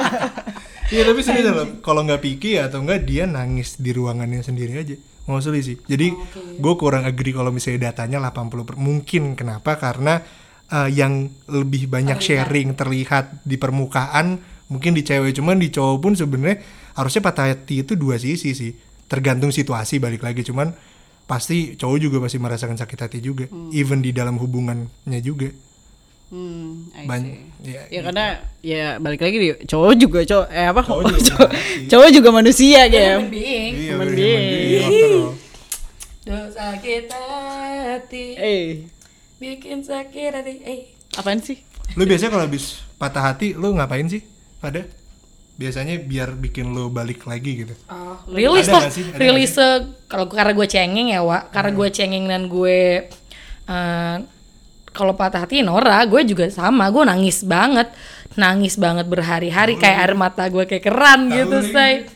[0.94, 4.96] iya tapi serius loh kalau nggak pikir atau enggak dia nangis di ruangannya sendiri aja.
[5.26, 6.10] Mostly sih jadi
[6.58, 9.34] gue kurang agree kalau misalnya datanya 80 per mungkin.
[9.34, 9.74] Kenapa?
[9.74, 10.22] Karena
[10.70, 14.38] eh, yang lebih banyak sharing terlihat di permukaan
[14.70, 16.62] mungkin di cewek cuman di cowok pun sebenarnya
[16.94, 18.72] harusnya patah hati itu dua sisi sih.
[19.10, 20.70] Tergantung situasi balik lagi cuman
[21.26, 25.50] pasti cowok juga pasti merasakan sakit hati juga even di dalam hubungannya juga.
[26.30, 28.26] Hmm banyak ya, ya karena
[28.62, 30.80] ya balik lagi nih cowok juga cowok eh apa?
[30.86, 33.18] Cowok cowok, juga cowok, juga manusia ya.
[33.18, 33.72] Human being.
[33.74, 35.22] iya Human human being.
[36.20, 37.24] Dosa kita
[37.96, 38.24] hati.
[38.38, 38.66] Eh.
[39.42, 40.52] Bikin sakit hati.
[40.62, 40.80] Eh,
[41.18, 41.64] apaan sih?
[41.98, 44.22] Lu biasanya kalau habis patah hati lu ngapain sih?
[44.60, 44.84] Pada
[45.60, 47.74] biasanya biar bikin lu balik lagi gitu.
[47.92, 49.04] Oh, rilis Ada lah, sih?
[49.04, 49.52] Ada rilis
[50.08, 51.52] kalau karena gue cengeng ya, Wak.
[51.52, 52.78] Karena gue cengeng dan gue
[53.68, 54.16] eh,
[54.90, 57.92] kalau patah hati Nora, gue juga sama, gue nangis banget,
[58.40, 62.08] nangis banget berhari-hari kayak air mata gue kayak keran gitu, say.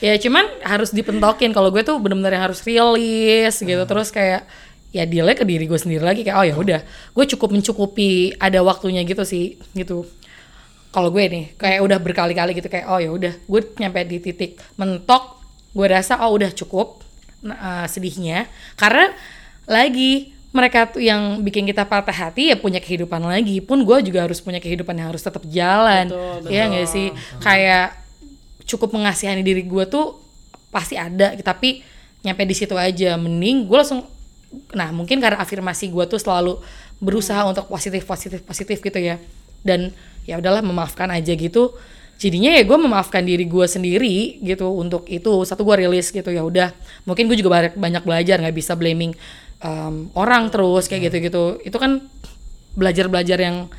[0.00, 1.52] Ya cuman harus dipentokin.
[1.52, 4.48] Kalau gue tuh bener-bener yang harus rilis gitu, terus kayak
[4.96, 6.24] ya dealnya ke diri gue sendiri lagi.
[6.24, 6.80] Kayak oh ya udah,
[7.12, 10.08] gue cukup mencukupi ada waktunya gitu sih, gitu
[10.92, 14.60] kalau gue nih kayak udah berkali-kali gitu kayak oh ya udah gue nyampe di titik
[14.76, 15.40] mentok
[15.72, 17.00] gue rasa oh udah cukup
[17.48, 18.46] eh, sedihnya.
[18.76, 19.08] Karena
[19.64, 24.28] lagi mereka tuh yang bikin kita patah hati ya punya kehidupan lagi pun gue juga
[24.28, 26.12] harus punya kehidupan yang harus tetap jalan.
[26.12, 27.08] Betul, ya nggak sih?
[27.40, 27.96] Kayak
[28.68, 30.20] cukup mengasihani diri gue tuh
[30.68, 31.80] pasti ada tapi
[32.20, 33.16] nyampe di situ aja.
[33.16, 34.04] Mending gue langsung
[34.76, 36.60] nah mungkin karena afirmasi gue tuh selalu
[37.00, 39.16] berusaha untuk positif positif positif gitu ya
[39.66, 39.90] dan
[40.28, 41.74] ya udahlah memaafkan aja gitu.
[42.22, 45.42] Jadinya ya gue memaafkan diri gue sendiri gitu untuk itu.
[45.42, 46.70] Satu gue rilis gitu ya udah.
[47.02, 49.10] Mungkin gue juga banyak banyak belajar nggak bisa blaming
[49.62, 52.02] um, orang terus kayak gitu gitu itu kan
[52.74, 53.70] belajar belajar yang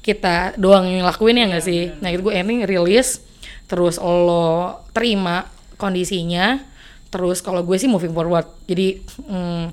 [0.00, 1.82] kita doang yang lakuin ya nggak Iya, sih?
[1.98, 3.20] nah itu gue ending rilis
[3.66, 6.62] terus lo terima kondisinya
[7.10, 8.46] terus kalau gue sih moving forward.
[8.66, 9.64] Jadi mm,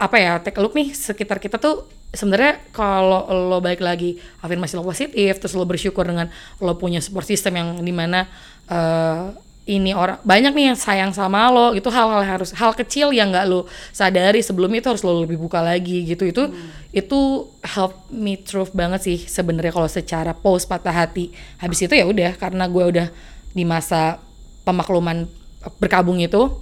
[0.00, 4.74] apa ya take a look nih sekitar kita tuh sebenarnya kalau lo balik lagi afirmasi
[4.74, 6.26] lo positif terus lo bersyukur dengan
[6.58, 8.26] lo punya support system yang di mana
[8.66, 9.30] eh,
[9.70, 13.46] ini orang banyak nih yang sayang sama lo itu hal-hal harus hal kecil yang nggak
[13.46, 16.26] lo sadari sebelum itu harus lo lebih buka lagi gitu.
[16.26, 16.50] Itu
[16.90, 21.30] itu help me truth banget sih sebenarnya kalau secara post patah hati.
[21.62, 23.06] Habis itu ya udah karena gue udah
[23.54, 24.18] di masa
[24.66, 25.30] pemakluman
[25.78, 26.56] berkabung itu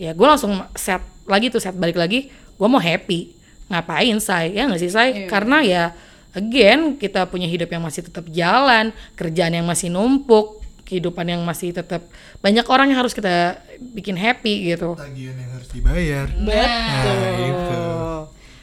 [0.00, 4.66] ya gue langsung set lagi tuh set balik lagi gue mau happy ngapain say ya
[4.66, 5.84] nggak sih say karena ya
[6.32, 11.72] again kita punya hidup yang masih tetap jalan kerjaan yang masih numpuk kehidupan yang masih
[11.72, 12.04] tetap
[12.44, 16.52] banyak orang yang harus kita bikin happy gitu tagihan yang harus dibayar Betul.
[16.52, 17.82] nah itu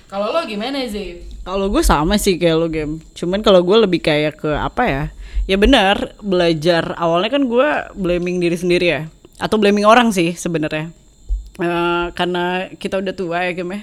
[0.10, 2.98] kalau lo gimana sih Kalau gue sama sih kayak lo game.
[3.14, 5.04] Cuman kalau gue lebih kayak ke apa ya?
[5.46, 9.02] Ya benar, belajar awalnya kan gue blaming diri sendiri ya.
[9.38, 10.94] Atau blaming orang sih sebenarnya.
[11.60, 13.82] Eh, karena kita udah tua ya game ya.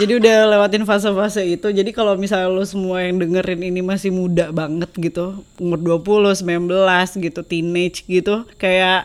[0.00, 1.68] Jadi udah lewatin fase-fase itu.
[1.68, 7.20] Jadi kalau misalnya lo semua yang dengerin ini masih muda banget gitu, umur 20, 19
[7.20, 9.04] gitu, teenage gitu, kayak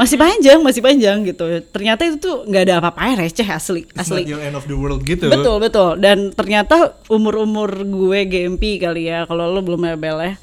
[0.00, 1.44] masih panjang, masih panjang gitu.
[1.68, 4.24] Ternyata itu tuh nggak ada apa-apanya receh asli, It's asli.
[4.24, 8.80] not your end of the world gitu Betul betul dan ternyata umur umur gue GMP
[8.80, 10.34] kali ya kalau lo belum mebel ya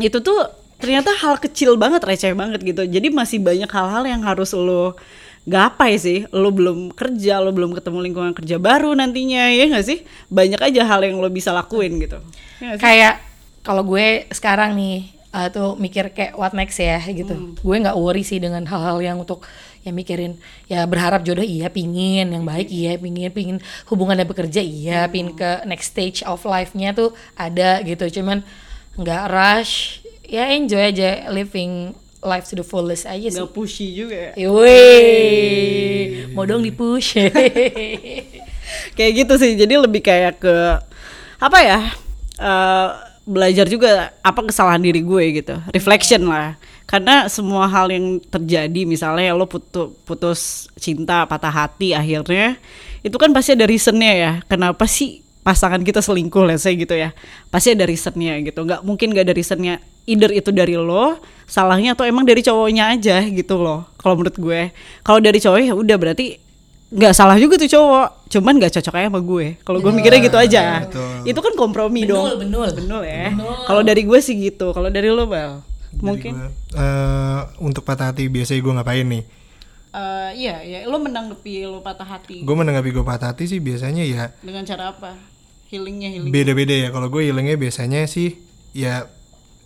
[0.00, 0.40] itu tuh
[0.80, 4.98] ternyata hal kecil banget receh banget gitu jadi masih banyak hal-hal yang harus lo
[5.48, 6.28] gapai sih.
[6.30, 10.04] Lo belum kerja lo belum ketemu lingkungan kerja baru nantinya ya nggak sih?
[10.28, 12.20] Banyak aja hal yang lo bisa lakuin gitu.
[12.60, 13.24] Ya kayak
[13.64, 17.56] kalau gue sekarang nih uh, tuh mikir kayak what next ya gitu.
[17.58, 19.44] Gue nggak worry sih dengan hal-hal yang untuk
[19.86, 23.58] ya mikirin ya berharap jodoh iya pingin yang baik iya pingin pingin
[23.88, 28.20] hubungan dan bekerja iya pingin ke next stage of life-nya tuh ada gitu.
[28.20, 28.44] Cuman
[28.98, 33.38] nggak rush ya enjoy aja living life to the fullest aja sih.
[33.38, 34.50] Nggak pushy juga ya?
[34.50, 37.18] Wih, mau dong di push.
[38.96, 39.54] kayak gitu sih.
[39.54, 40.54] Jadi lebih kayak ke
[41.38, 41.80] apa ya
[42.42, 42.88] eh,
[43.28, 45.54] belajar juga apa kesalahan diri gue gitu.
[45.70, 46.58] Reflection lah.
[46.88, 50.40] Karena semua hal yang terjadi misalnya lo putus putus
[50.80, 52.56] cinta patah hati akhirnya
[53.04, 54.32] itu kan pasti ada reasonnya ya.
[54.48, 57.12] Kenapa sih pasangan kita selingkuh let's say gitu ya.
[57.52, 58.64] Pasti ada reasonnya gitu.
[58.64, 59.78] Nggak mungkin nggak ada reasonnya
[60.08, 64.72] either itu dari lo salahnya atau emang dari cowoknya aja gitu loh kalau menurut gue.
[65.04, 66.40] Kalau dari cowok ya udah berarti
[66.88, 69.46] nggak salah juga tuh cowok cuman nggak cocok aja sama gue.
[69.60, 70.88] Kalau gue mikirnya gitu aja.
[70.88, 71.28] Betul.
[71.28, 72.48] itu kan kompromi Benul, dong.
[72.48, 72.68] benul.
[72.72, 73.36] benul ya.
[73.68, 74.72] Kalau dari gue sih gitu.
[74.72, 75.60] Kalau dari lo bal
[75.98, 76.32] mungkin?
[76.36, 79.24] gua, eh, untuk patah hati biasanya gue ngapain nih?
[79.88, 82.44] Eh, iya ya lo menanggapi lo patah hati.
[82.44, 85.16] Gue menanggapi gue patah hati sih biasanya ya dengan cara apa?
[85.68, 86.88] Healingnya healing beda-beda ya.
[86.88, 88.36] Kalau gue healingnya biasanya sih
[88.72, 89.08] ya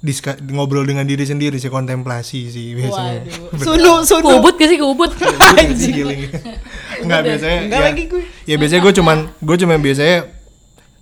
[0.03, 3.23] diska- ngobrol dengan diri sendiri sih kontemplasi sih biasanya.
[3.23, 3.57] Waduh.
[3.57, 4.27] Sunu sunu.
[4.37, 5.11] Kubut gak sih kubut?
[5.57, 5.95] Anjing.
[5.95, 6.23] healing
[7.07, 8.23] nggak biasanya Nggak ya, lagi gue.
[8.45, 10.19] ya biasanya gue cuman gue cuman biasanya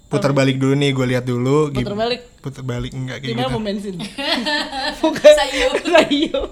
[0.06, 1.70] putar balik dulu nih gue lihat dulu.
[1.70, 2.20] Putar balik?
[2.40, 3.54] putar balik enggak kayak gimana gitu.
[3.54, 3.94] mau bensin?
[5.04, 5.32] Bukan.
[5.36, 5.72] Sayur.
[5.78, 6.44] sayur.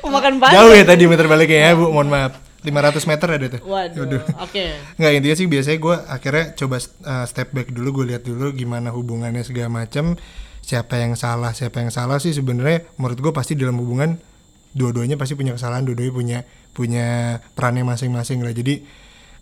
[0.00, 2.40] Mau makan padang jauh ya tadi meter baliknya ya bu mohon maaf.
[2.64, 3.60] 500 meter ada tuh.
[3.62, 4.64] Waduh oke.
[4.98, 8.90] Nggak intinya sih biasanya gue akhirnya coba uh, step back dulu gue lihat dulu gimana
[8.90, 10.18] hubungannya segala macam
[10.66, 14.18] siapa yang salah siapa yang salah sih sebenarnya menurut gue pasti dalam hubungan
[14.74, 16.38] dua-duanya pasti punya kesalahan dua-duanya punya
[16.74, 17.06] punya
[17.54, 18.52] perannya masing-masing lah.
[18.52, 18.82] Jadi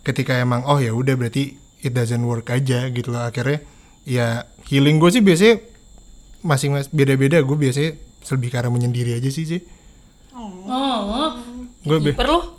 [0.04, 3.64] ketika emang oh ya udah berarti it doesn't work aja gitu loh akhirnya
[4.04, 5.64] ya healing gue sih biasanya
[6.44, 7.40] masing-masing beda-beda.
[7.40, 7.96] Gue biasanya
[8.36, 9.60] lebih arah menyendiri aja sih sih
[10.34, 11.30] Oh,
[11.84, 12.56] gue be- lo.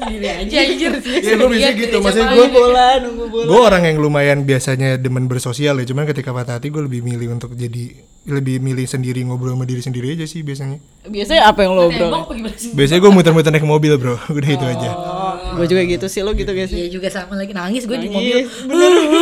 [0.00, 0.92] Sendiri aja anjir.
[1.20, 2.54] ya gue biasanya gitu maksudnya gue lagi?
[2.54, 6.70] bola nunggu bola gue orang yang lumayan biasanya demen bersosial ya cuman ketika patah hati
[6.70, 10.78] gue lebih milih untuk jadi lebih milih sendiri ngobrol sama diri sendiri aja sih biasanya
[11.04, 11.88] biasanya apa yang lo
[12.54, 12.70] sih?
[12.70, 14.90] biasanya gue muter-muter naik mobil bro udah itu aja
[15.50, 18.08] gue juga gitu sih lo gitu gak sih Iya juga sama lagi nangis gue di
[18.08, 18.46] mobil.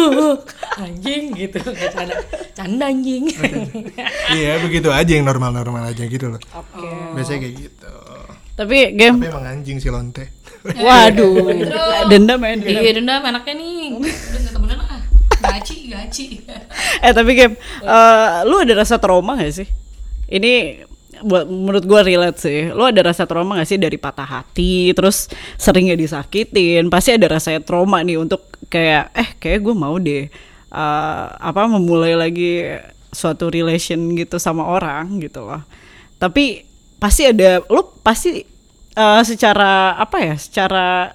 [0.78, 1.58] anjing gitu.
[1.90, 2.14] Canda,
[2.52, 3.26] canda anjing.
[4.30, 6.40] iya begitu aja yang normal-normal aja gitu loh
[7.16, 7.88] biasanya kayak gitu
[8.58, 10.34] tapi game tapi emang anjing si lonte
[10.84, 11.46] waduh
[12.10, 12.82] dendam ya dendam.
[12.82, 13.82] Iya dendam anaknya nih.
[13.94, 15.00] Udah nggak temenan ah.
[15.38, 16.26] Gaci, gaci.
[17.06, 17.54] eh tapi game
[17.86, 19.68] eh, lu ada rasa trauma gak sih
[20.28, 20.82] ini
[21.18, 25.30] buat menurut gua relate sih lu ada rasa trauma gak sih dari patah hati terus
[25.58, 30.26] seringnya disakitin pasti ada rasa trauma nih untuk kayak eh kayak gue mau deh
[30.74, 32.66] eh, apa memulai lagi
[33.14, 35.64] suatu relation gitu sama orang gitu loh
[36.20, 36.67] tapi
[36.98, 38.42] pasti ada lu pasti
[38.92, 41.14] eh, secara apa ya secara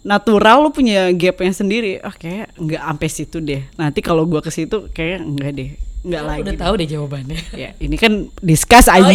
[0.00, 4.48] natural lu punya gapnya sendiri oh kayak nggak sampai situ deh nanti kalau gua ke
[4.48, 7.38] situ kayak enggak deh nggak lagi Udah tahu deh jawabannya.
[7.52, 9.10] ya ini kan discuss aja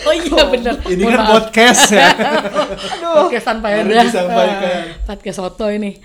[0.00, 0.80] Oh iya bener.
[0.82, 1.30] Ini Mohon kan maaf.
[1.36, 2.08] podcast ya.
[3.20, 4.96] podcast tanpa disampaikan.
[5.04, 6.00] Podcast soto ini.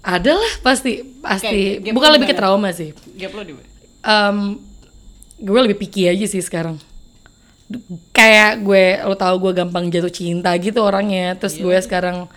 [0.00, 1.84] Ada lah pasti pasti.
[1.84, 2.96] Gap Bukan lebih ke trauma sih.
[3.12, 3.68] gap lo di mana?
[4.00, 4.36] Em,
[5.36, 6.80] gue lebih picky aja sih sekarang.
[8.14, 11.34] Kayak gue, lo tau gue gampang jatuh cinta gitu orangnya.
[11.34, 12.30] Terus gue sekarang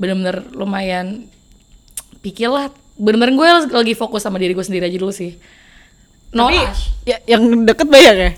[0.00, 1.30] bener-bener lumayan
[2.22, 2.70] picky lah.
[2.98, 5.38] Bener-bener gue lagi fokus sama diri gue sendiri aja dulu sih.
[6.32, 6.64] No Tapi
[7.04, 8.30] ya, yang deket banyak ya?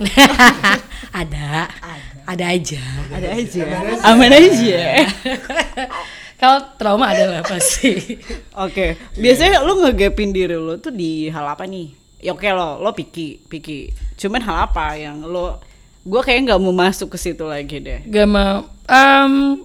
[1.22, 1.70] ada,
[2.26, 2.83] ada aja.
[3.14, 3.64] Ada aja.
[4.02, 5.07] Aman aja.
[6.42, 8.18] Kalau trauma ada lah pasti.
[8.59, 11.94] Oke, biasanya lu ngegapin diri lu tuh di hal apa nih?
[12.18, 13.94] Ya oke lo, lo picky, picky.
[14.18, 15.62] Cuman hal apa yang lo
[16.05, 18.05] gue kayak nggak mau masuk ke situ lagi deh.
[18.05, 18.69] Gak mau.
[18.85, 19.64] em,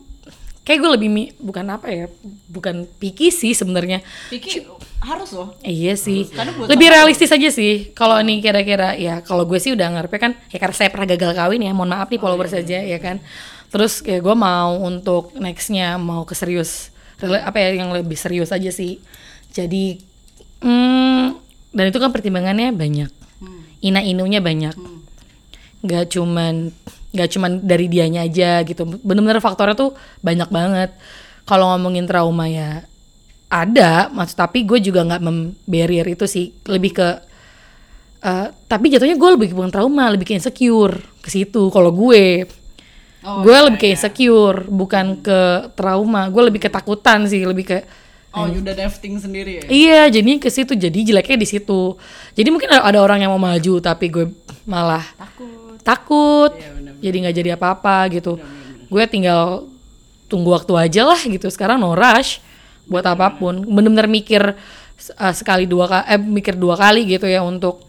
[0.63, 2.07] kayak gue lebih mi- bukan apa ya,
[2.47, 3.99] bukan picky sih sebenarnya.
[4.27, 4.63] Picky
[4.99, 5.55] harus loh.
[5.59, 6.27] Eh, Iya sih.
[6.27, 7.91] Buat Lebih realistis aja sih.
[7.91, 11.31] Kalau nih kira-kira ya kalau gue sih udah ngarepnya kan ya karena saya pernah gagal
[11.33, 11.71] kawin ya.
[11.71, 13.19] Mohon maaf nih followers saja ya kan.
[13.69, 18.71] Terus kayak gue mau untuk nextnya mau ke serius apa ya yang lebih serius aja
[18.71, 19.03] sih.
[19.51, 19.99] Jadi
[20.59, 21.25] hmm,
[21.71, 23.11] dan itu kan pertimbangannya banyak.
[23.79, 24.75] Ina inunya banyak.
[25.85, 26.71] Gak cuman
[27.09, 28.85] gak cuman dari dianya aja gitu.
[29.01, 30.89] Bener-bener faktornya tuh banyak banget.
[31.47, 32.85] Kalau ngomongin trauma ya
[33.49, 37.07] ada maksud tapi gue juga nggak membarier itu sih lebih ke
[38.21, 42.45] eh, tapi jatuhnya gue lebih bukan trauma lebih ke insecure ke situ kalau gue
[43.19, 47.79] gue lebih ke insecure bukan ke trauma gue lebih ketakutan sih lebih ke
[48.29, 49.63] Oh, udah drafting sendiri ya?
[49.73, 51.97] iya jadi ke situ jadi jeleknya di situ
[52.37, 54.29] jadi mungkin ada orang yang mau maju tapi gue
[54.69, 55.49] malah Takut.
[55.89, 58.33] Takut Iya, benar, jadi nggak jadi apa-apa gitu.
[58.85, 59.65] Gue tinggal
[60.25, 61.49] tunggu waktu aja lah gitu.
[61.49, 62.37] Sekarang no rush
[62.85, 63.65] buat apa pun.
[63.65, 64.41] bener-bener mikir
[65.15, 67.81] uh, sekali dua kali eh mikir dua kali gitu ya untuk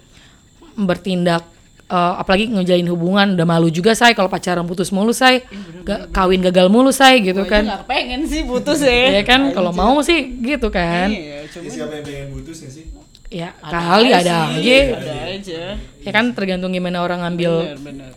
[0.77, 1.45] bertindak
[1.89, 3.27] uh, apalagi ngejalin hubungan.
[3.37, 5.41] Udah malu juga saya kalau pacaran putus mulu saya
[5.83, 7.65] Ga- kawin gagal mulu saya gitu Kan?
[7.67, 7.81] kan.
[7.81, 9.21] Gak pengen sih putus ya.
[9.21, 9.53] ya kan?
[9.53, 11.09] Kalau mau sih gitu kan.
[11.11, 12.85] Iya, cuma Siapa yang pengen putus ya sih?
[13.31, 15.62] Ya kali ada aja ada aja.
[15.79, 18.12] ya kan tergantung gimana orang ngambil Bener, bener.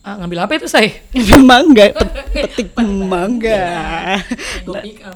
[0.00, 0.88] ah, ngambil apa itu saya
[1.44, 1.92] mangga,
[2.34, 2.68] petik
[3.04, 4.18] mangga.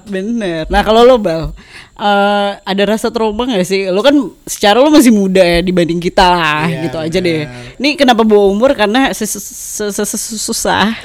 [0.04, 0.64] Bener.
[0.66, 1.50] Nah kalau lo bal,
[1.94, 3.86] eh, ada rasa trauma gak sih?
[3.86, 7.26] Lo kan secara lo masih muda ya dibanding kita lah, Iya, gitu aja bener.
[7.28, 7.42] deh.
[7.76, 8.70] Ini kenapa bawa umur?
[8.72, 10.94] Karena susah.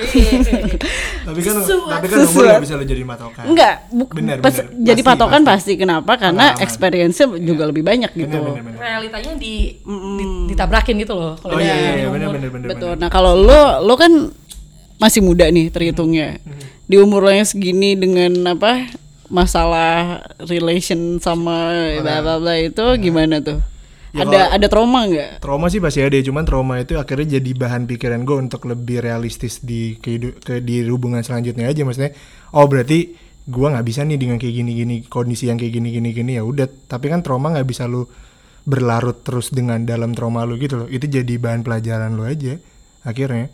[1.23, 3.43] Tapi kan tapi kan umur gak bisa lo jadi matokan.
[3.45, 4.75] Enggak, bu- Bener, pas- bener.
[4.83, 5.71] jadi Pasti, patokan pasti.
[5.71, 5.73] pasti.
[5.75, 6.11] Kenapa?
[6.15, 8.27] Karena experience-nya juga lebih banyak gitu.
[8.29, 8.79] Bener, bener, bener.
[8.79, 12.13] realitanya di, di- ditabrakin gitu loh kalau Oh iya iya, iya umur.
[12.13, 12.67] bener bener bener.
[12.69, 12.93] Betul.
[12.97, 14.11] Nah kalau lo lo kan
[15.03, 16.39] masih muda nih terhitungnya.
[16.87, 18.87] Di umur lo yang segini dengan apa
[19.27, 23.59] masalah relation sama bla bla bla itu gimana tuh?
[24.13, 25.41] Ya, ada ada trauma nggak?
[25.41, 29.57] Trauma sih pasti ada, cuman trauma itu akhirnya jadi bahan pikiran gue untuk lebih realistis
[29.57, 32.13] di kehidu- ke di hubungan selanjutnya aja maksudnya.
[32.53, 33.17] Oh berarti
[33.49, 36.69] gua nggak bisa nih dengan kayak gini-gini kondisi yang kayak gini-gini gini ya udah.
[36.85, 38.05] Tapi kan trauma nggak bisa lu
[38.69, 40.87] berlarut terus dengan dalam trauma lu gitu loh.
[40.93, 42.61] Itu jadi bahan pelajaran lu aja
[43.01, 43.49] akhirnya.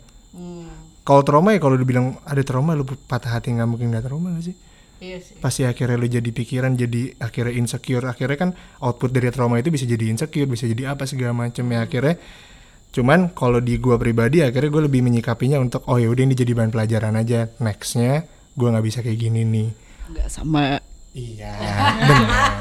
[1.10, 4.46] Kalau trauma ya kalau dibilang ada trauma lu patah hati nggak mungkin nggak trauma gak
[4.46, 4.56] sih?
[5.00, 5.42] Iya sih.
[5.42, 8.06] pasti akhirnya lu jadi pikiran jadi akhirnya insecure.
[8.06, 11.82] Akhirnya kan output dari trauma itu bisa jadi insecure bisa jadi apa segala macam ya.
[11.82, 12.14] Akhirnya
[12.94, 16.54] cuman kalau di gua pribadi akhirnya gue lebih menyikapinya untuk oh ya udah ini jadi
[16.54, 17.50] bahan pelajaran aja.
[17.58, 19.68] Nextnya gua nggak bisa kayak gini nih.
[20.14, 20.78] Nggak sama.
[21.10, 21.52] Iya
[22.06, 22.54] benar.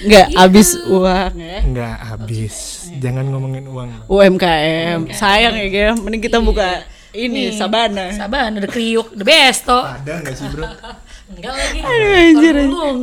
[0.00, 1.58] Nggak habis uang ya.
[1.60, 2.88] nggak habis.
[3.04, 4.08] Jangan ngomongin uang.
[4.08, 5.12] UMKM.
[5.12, 8.10] Sayang ya Gem, mending kita buka ini Sabana.
[8.10, 10.66] Saban ada kriuk the best toh ada nggak sih bro
[11.30, 12.54] enggak lagi Aduh, anjir.
[12.60, 13.00] Tolong.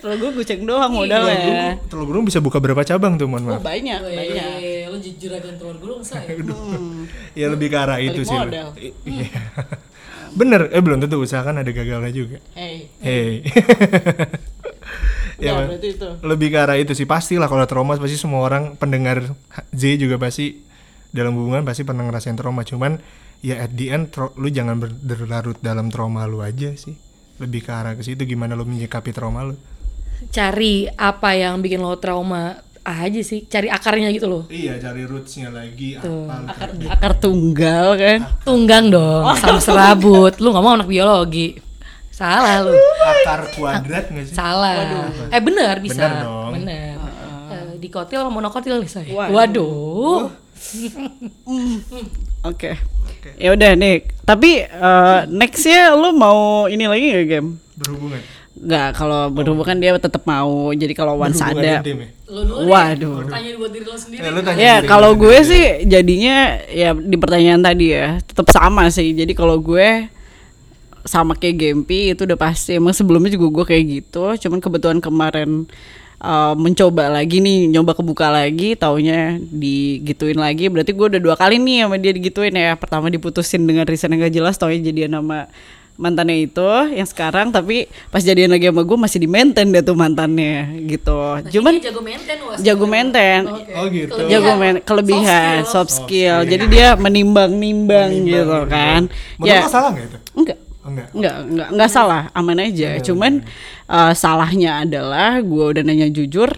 [0.00, 1.76] Kalau gue goceng doang modal ya.
[1.84, 4.46] telur gulung bisa buka berapa cabang tuh mohon Oh, maaf banyak, banyak.
[4.56, 6.32] Eh, lo jujur aja telur gulung saya
[7.38, 8.46] ya lebih ke arah itu Balik sih lu.
[8.46, 8.68] modal.
[9.04, 9.28] Iya
[10.34, 13.46] bener eh belum tentu usahakan ada gagalnya juga Hey, hey
[15.38, 16.08] ya, ya, berarti itu.
[16.22, 19.22] lebih ke arah itu sih pastilah kalau trauma pasti semua orang pendengar
[19.70, 20.62] Z juga pasti
[21.14, 22.60] dalam hubungan pasti pernah ngerasain trauma.
[22.60, 22.98] Cuman
[23.38, 26.98] ya at the end tro- lu jangan ber- berlarut dalam trauma lu aja sih.
[27.34, 29.54] Lebih ke arah ke situ gimana lu menyikapi trauma lu.
[30.28, 33.42] Cari apa yang bikin lo trauma aja sih.
[33.44, 34.42] Cari akarnya gitu loh.
[34.46, 36.10] Iya cari rootsnya lagi apa
[36.46, 38.18] Akar, akar tunggal kan.
[38.42, 40.34] tunggang dong sama serabut.
[40.36, 41.58] Lu ngomong anak biologi.
[42.08, 42.74] Salah lu.
[43.02, 44.34] Akar kuadrat nggak sih?
[44.34, 45.10] Salah.
[45.28, 46.06] Eh benar bisa.
[46.06, 46.50] Benar dong.
[46.54, 46.96] benar
[47.44, 49.10] Eh, dikotil sama monokotil nih saya.
[49.10, 49.30] Waduh.
[49.30, 50.22] waduh
[52.50, 52.76] Oke.
[53.40, 54.04] Ya udah nih.
[54.24, 57.50] Tapi eh, nextnya lo mau ini lagi gak game?
[57.74, 58.20] berhubungan
[58.54, 60.70] Nggak, kalau berhubungan dia tetap mau.
[60.70, 62.08] Jadi kalau once berhubungan ada intim ya?
[62.24, 63.16] Dulu deh, Waduh.
[63.28, 64.20] tanya buat diri lo sendiri.
[64.22, 65.50] Eh, lu tanya Ya diri kalau lu gue sendiri.
[65.50, 66.36] sih jadinya
[66.70, 69.10] ya di pertanyaan tadi ya tetap sama sih.
[69.12, 70.08] Jadi kalau gue
[71.04, 72.78] sama kayak Gempi itu udah pasti.
[72.78, 74.24] Emang sebelumnya juga gue kayak gitu.
[74.46, 75.66] Cuman kebetulan kemarin
[76.20, 80.70] uh, mencoba lagi nih, nyoba kebuka lagi, taunya digituin lagi.
[80.70, 82.76] Berarti gue udah dua kali nih sama dia digituin ya.
[82.78, 85.50] Pertama diputusin dengan reason yang gak jelas, taunya jadian sama
[85.94, 87.54] mantannya itu yang sekarang.
[87.54, 91.18] Tapi pas jadian lagi sama gue masih di maintain deh tuh mantannya gitu.
[91.58, 92.58] Cuman jago maintain was.
[92.62, 93.42] jago maintain.
[93.48, 94.18] Oh gitu.
[94.26, 99.06] Jago main kelebihan soft skill, jadi dia menimbang-nimbang gitu kan.
[99.38, 99.70] Menurut ya.
[99.70, 100.18] salah nggak itu?
[100.34, 100.58] Enggak.
[100.58, 101.08] oh, enggak.
[101.16, 102.90] Enggak enggak enggak salah aman aja.
[103.00, 103.42] Cuman
[103.88, 106.52] uh, salahnya adalah gue udah nanya jujur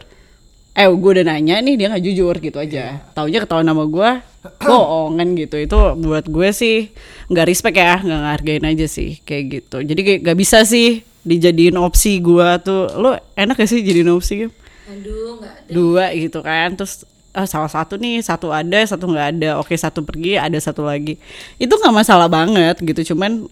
[0.77, 3.01] eh gue udah nanya nih dia nggak jujur gitu aja.
[3.17, 4.11] Taunya ketahuan nama gue
[4.69, 5.57] bohongan gitu.
[5.57, 6.93] Itu buat gue sih
[7.33, 9.81] nggak respect ya nggak ngargain aja sih kayak gitu.
[9.81, 12.93] Jadi kayak nggak bisa sih dijadiin opsi gue tuh.
[12.93, 14.53] Lo enak gak sih jadiin opsi Gem?
[14.87, 15.71] Aduh, enggak ada.
[15.73, 17.03] dua gitu kan terus
[17.35, 19.51] ah, salah satu nih satu ada satu nggak ada.
[19.59, 21.17] Oke satu pergi ada satu lagi.
[21.57, 23.49] Itu nggak masalah banget gitu cuman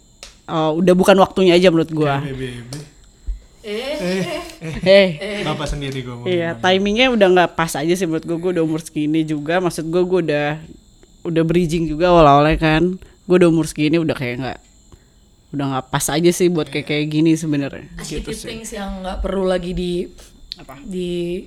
[0.47, 2.21] uh, udah bukan waktunya aja menurut gua.
[2.21, 2.95] BBB
[3.65, 4.21] Eh,
[4.61, 5.09] heh
[5.41, 8.37] bapak sendiri gue iya timingnya udah nggak pas aja sih menurut gua.
[8.37, 9.57] Gua udah umur segini juga.
[9.57, 10.49] Maksud gua gua udah
[11.25, 13.01] udah bridging juga awal-awalnya kan.
[13.25, 14.59] Gua udah umur segini udah kayak nggak
[15.57, 17.89] udah nggak pas aja sih buat kayak kayak gini sebenarnya.
[18.05, 18.53] Gitu sih.
[18.53, 20.13] things yang nggak perlu lagi di
[20.61, 20.85] Apa?
[20.85, 21.41] di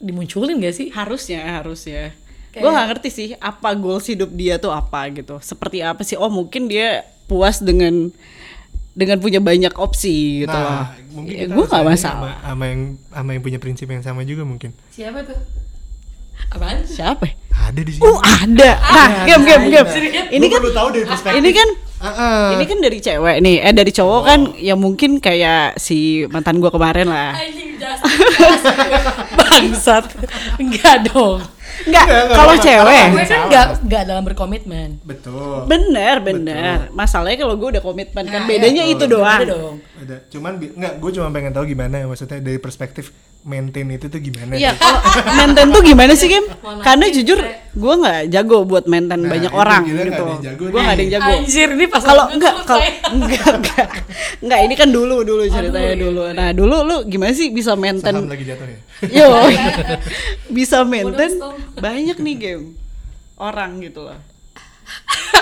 [0.00, 0.88] dimunculin gak sih?
[0.90, 2.16] harusnya harusnya.
[2.50, 5.38] Kayak- gue nggak ngerti sih apa goals hidup dia tuh apa gitu.
[5.44, 6.16] Seperti apa sih?
[6.16, 8.12] Oh mungkin dia puas dengan
[8.92, 10.68] dengan punya banyak opsi gitu loh.
[10.84, 12.36] nah mungkin ya, gue tanya masalah.
[12.36, 14.76] sama, sama yang sama yang punya prinsip yang sama juga mungkin.
[14.92, 15.40] Siapa tuh?
[16.52, 16.84] Apaan?
[16.84, 17.32] siapa?
[17.48, 18.04] Ada di sini.
[18.04, 18.70] Oh ada.
[18.76, 19.88] Nah game game game.
[20.28, 21.40] Ini kan perlu tahu dari perspektif.
[21.40, 21.68] ini kan
[22.02, 22.46] Ah, ah.
[22.58, 23.56] ini kan dari cewek nih.
[23.62, 27.32] Eh dari cowok kan ya mungkin kayak si mantan gue kemarin lah.
[29.38, 30.10] Bangsat.
[30.60, 31.40] Enggak dong
[31.82, 32.66] Enggak, Enggak, enggak, kalau enggak.
[32.66, 33.04] cewek.
[33.08, 34.88] Gue kan enggak, enggak dalam berkomitmen.
[35.02, 35.58] Betul.
[35.66, 36.78] Bener bener.
[36.90, 39.40] Masalahnya kalau gue udah komitmen kan Nah, bedanya iya, itu doang.
[39.40, 39.76] Beda dong.
[39.98, 43.10] Ada cuman bi- nggak gue cuma pengen tahu gimana maksudnya dari perspektif
[43.42, 45.02] maintain itu tuh gimana Iya, kalau
[45.34, 46.46] maintain tuh gimana sih, Kim?
[46.82, 47.42] Karena jujur,
[47.74, 49.98] gue nggak jago buat maintain Nah, banyak orang gitu.
[50.06, 51.30] ada yang jago Gue nggak ada yang jago.
[51.42, 53.88] Anjir ini pas Kalau enggak, kalau enggak, enggak,
[54.46, 56.22] enggak, ini kan dulu dulu ceritanya iya, dulu.
[56.30, 58.14] Nah dulu lu gimana sih bisa saham maintain?
[58.14, 58.78] lagi jatuh ya
[59.18, 59.28] Yo,
[60.56, 61.32] bisa maintain
[61.74, 62.64] banyak nih game
[63.42, 64.18] orang gitu loh.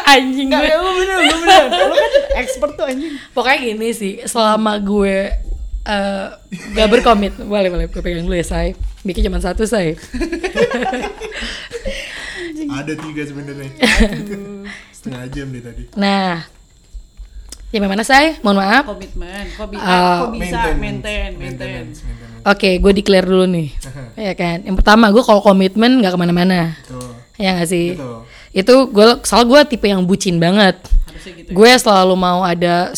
[0.08, 1.64] Anjing gue ya, lu bener, lu bener.
[1.68, 3.12] Lu kan expert tuh anjing.
[3.36, 5.36] Pokoknya gini sih Selama gue
[5.86, 6.26] eh,
[6.76, 7.32] Gak berkomit.
[7.40, 7.86] Boleh boleh.
[7.88, 9.96] Gue pegang dulu ya say Bikin cuma satu say
[12.70, 13.70] ada tiga sebenarnya.
[14.92, 15.82] Setengah jam nih tadi.
[15.96, 16.44] Nah.
[17.70, 18.84] Ya mana say Mohon maaf.
[18.90, 20.80] Komitmen, kok bisa, Ah, kok bisa Maintenance.
[20.82, 21.82] maintain, maintain.
[22.42, 23.68] Oke gue declare dulu nih.
[24.30, 24.66] Ya kan?
[24.66, 26.74] Yang pertama gue kalau komitmen Gak ke mana-mana.
[27.38, 27.94] Ya gak sih?
[27.94, 28.26] Betul.
[28.50, 30.76] Itu gue Soal gue tipe yang bucin banget.
[31.06, 31.48] Harusnya gitu.
[31.54, 32.90] gue selalu mau ada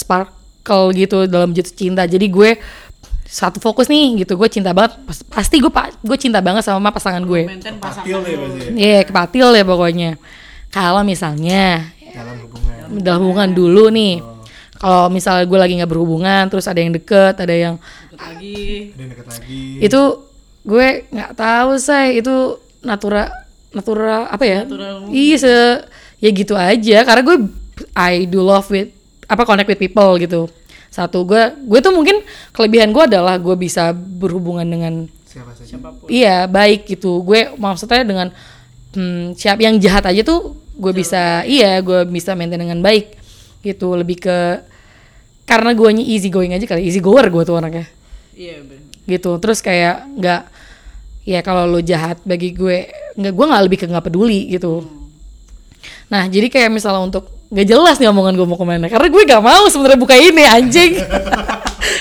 [0.63, 2.07] sparkle gitu dalam jatuh cinta.
[2.07, 2.55] Jadi gue
[3.27, 4.95] satu fokus nih gitu gue cinta banget.
[5.03, 7.51] Pas- pasti gue pak gue cinta banget sama pasangan gue.
[7.51, 8.07] Maintain pasangan.
[8.07, 10.11] Patil ya pasti ya, Iya kepatil ya pokoknya.
[10.71, 13.03] Kalau misalnya dalam hubungan.
[13.03, 14.15] dalam hubungan dulu nih
[14.79, 18.63] kalau misalnya gue lagi nggak berhubungan terus ada yang deket ada yang Ikut lagi.
[18.95, 19.63] ada yang deket lagi.
[19.83, 20.01] Itu
[20.63, 22.23] gue nggak tahu say.
[22.23, 23.27] Itu natura
[23.75, 24.63] natura apa ya?
[24.63, 25.09] Natural.
[25.11, 25.55] iya se
[26.21, 27.03] ya gitu aja.
[27.03, 27.37] Karena gue
[27.97, 28.93] I do love with
[29.29, 30.49] apa connect with people gitu.
[30.93, 32.21] Satu gue gue tuh mungkin
[32.53, 35.81] kelebihan gue adalah gue bisa berhubungan dengan siapa saja.
[36.09, 37.25] Iya baik gitu.
[37.25, 38.29] Gue maksudnya dengan
[38.93, 43.17] hmm, siap yang jahat aja tuh gue bisa iya gue bisa maintain dengan baik
[43.65, 43.97] gitu.
[43.97, 44.39] Lebih ke
[45.49, 47.85] karena gue easy going aja kali easy goer gue tuh anaknya
[48.33, 48.89] Iya, bener.
[49.09, 49.37] gitu.
[49.41, 50.43] Terus kayak nggak
[51.23, 54.85] ya kalau lo jahat bagi gue nggak gue nggak lebih ke nggak peduli gitu.
[56.13, 59.23] Nah jadi kayak misalnya untuk nggak jelas nih omongan gue mau ke mana karena gue
[59.23, 60.93] nggak mau sebenarnya buka ini anjing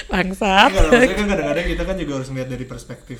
[0.08, 3.20] bangsat Enggak, kan kadang-kadang kita kan juga harus melihat dari perspektif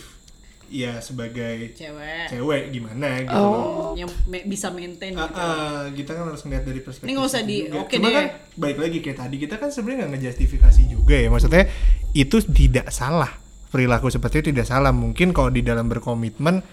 [0.67, 2.32] ya sebagai Cewek.
[2.32, 3.91] cewek gimana gitu Oh.
[3.91, 5.36] Yang me- bisa maintain gitu.
[5.36, 8.13] ah, kita kan harus melihat dari perspektif Ini nggak usah di- oke Cuma deh.
[8.13, 8.25] kan
[8.55, 11.63] baik lagi kayak tadi kita kan sebenarnya nggak ngejustifikasi juga ya maksudnya
[12.13, 13.27] itu tidak salah
[13.67, 16.63] perilaku seperti itu tidak salah mungkin kalau di dalam berkomitmen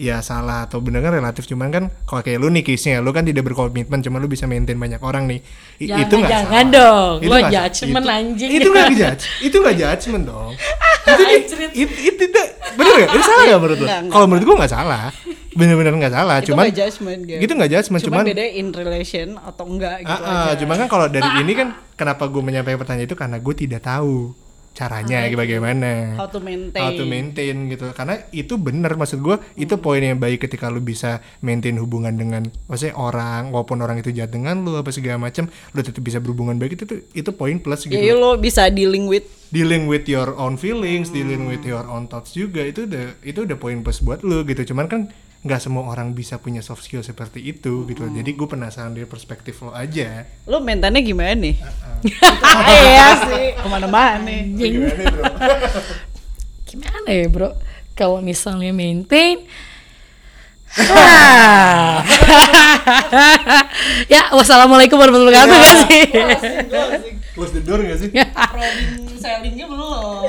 [0.00, 1.44] ya salah atau benar kan relatif.
[1.44, 4.74] Cuman kan kalau kayak lu nih case-nya lu kan tidak berkomitmen cuma lu bisa maintain
[4.74, 5.44] banyak orang nih.
[5.76, 6.72] I- Jangan- itu nggak jangan salah.
[6.72, 7.14] dong.
[7.20, 8.50] Itu Lo judgement, itu- anjing.
[8.50, 10.52] itu nggak judge itu nggak judgement dong.
[11.00, 13.08] Itu itu itu tidak bener nggak?
[13.10, 13.86] Itu salah nggak menurut lu?
[14.06, 15.04] Kalau menurut gua nggak salah.
[15.50, 17.40] Bener-bener nggak salah Itu cuman nggak judgement, Gem.
[17.40, 20.54] itu nggak judgement Cuman, cuman beda in relation atau enggak gitu Ah, ah, aja.
[20.56, 23.16] cuma kan kalau dari ini kan kenapa gue menyampaikan pertanyaan itu?
[23.18, 24.30] Karena gue tidak tahu
[24.70, 26.14] caranya bagaimana?
[26.16, 26.82] How to maintain.
[26.82, 27.90] how to maintain gitu.
[27.92, 32.46] Karena itu bener maksud gue itu poin yang baik ketika lu bisa maintain hubungan dengan
[32.70, 36.56] maksudnya orang walaupun orang itu jahat dengan lu apa segala macam lu tetap bisa berhubungan
[36.56, 37.98] baik itu tuh itu poin plus gitu.
[37.98, 42.32] Ya lo bisa dealing with dealing with your own feelings dealing with your own thoughts
[42.32, 44.72] juga itu udah itu udah poin plus buat lu gitu.
[44.72, 45.00] Cuman kan
[45.40, 49.56] nggak semua orang bisa punya soft skill seperti itu gitu jadi gue penasaran dari perspektif
[49.60, 51.56] lo aja lo mentalnya gimana nih?
[52.66, 54.40] Iya sih, ke mana-mana nih.
[54.52, 55.24] gimana bro
[56.68, 57.50] Gimana ya bro?
[57.92, 59.42] Kalau misalnya maintain
[64.06, 65.76] ya, wassalamualaikum warahmatullahi wabarakatuh Ya.
[65.82, 67.12] sih?
[67.32, 68.72] close the door gak sih Problem
[69.16, 70.26] sellingnya belum.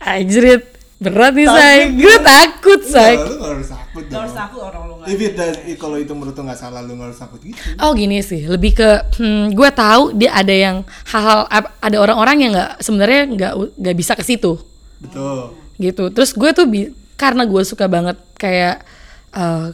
[0.00, 0.64] Anjrit,
[1.00, 1.76] berat nih say.
[1.96, 3.16] Gue takut say.
[3.16, 6.12] Nah, lu gak harus takut dong Harus aku orang lo If it does, kalau itu
[6.12, 9.56] menurut lu nggak salah lu nggak harus takut gitu Oh gini sih, lebih ke hmm,
[9.56, 11.48] gue tahu dia ada yang hal-hal
[11.80, 14.60] ada orang-orang yang nggak sebenarnya nggak nggak bisa ke situ
[15.00, 16.12] betul gitu.
[16.12, 18.84] Terus gue tuh bi- karena gue suka banget kayak
[19.32, 19.72] eh,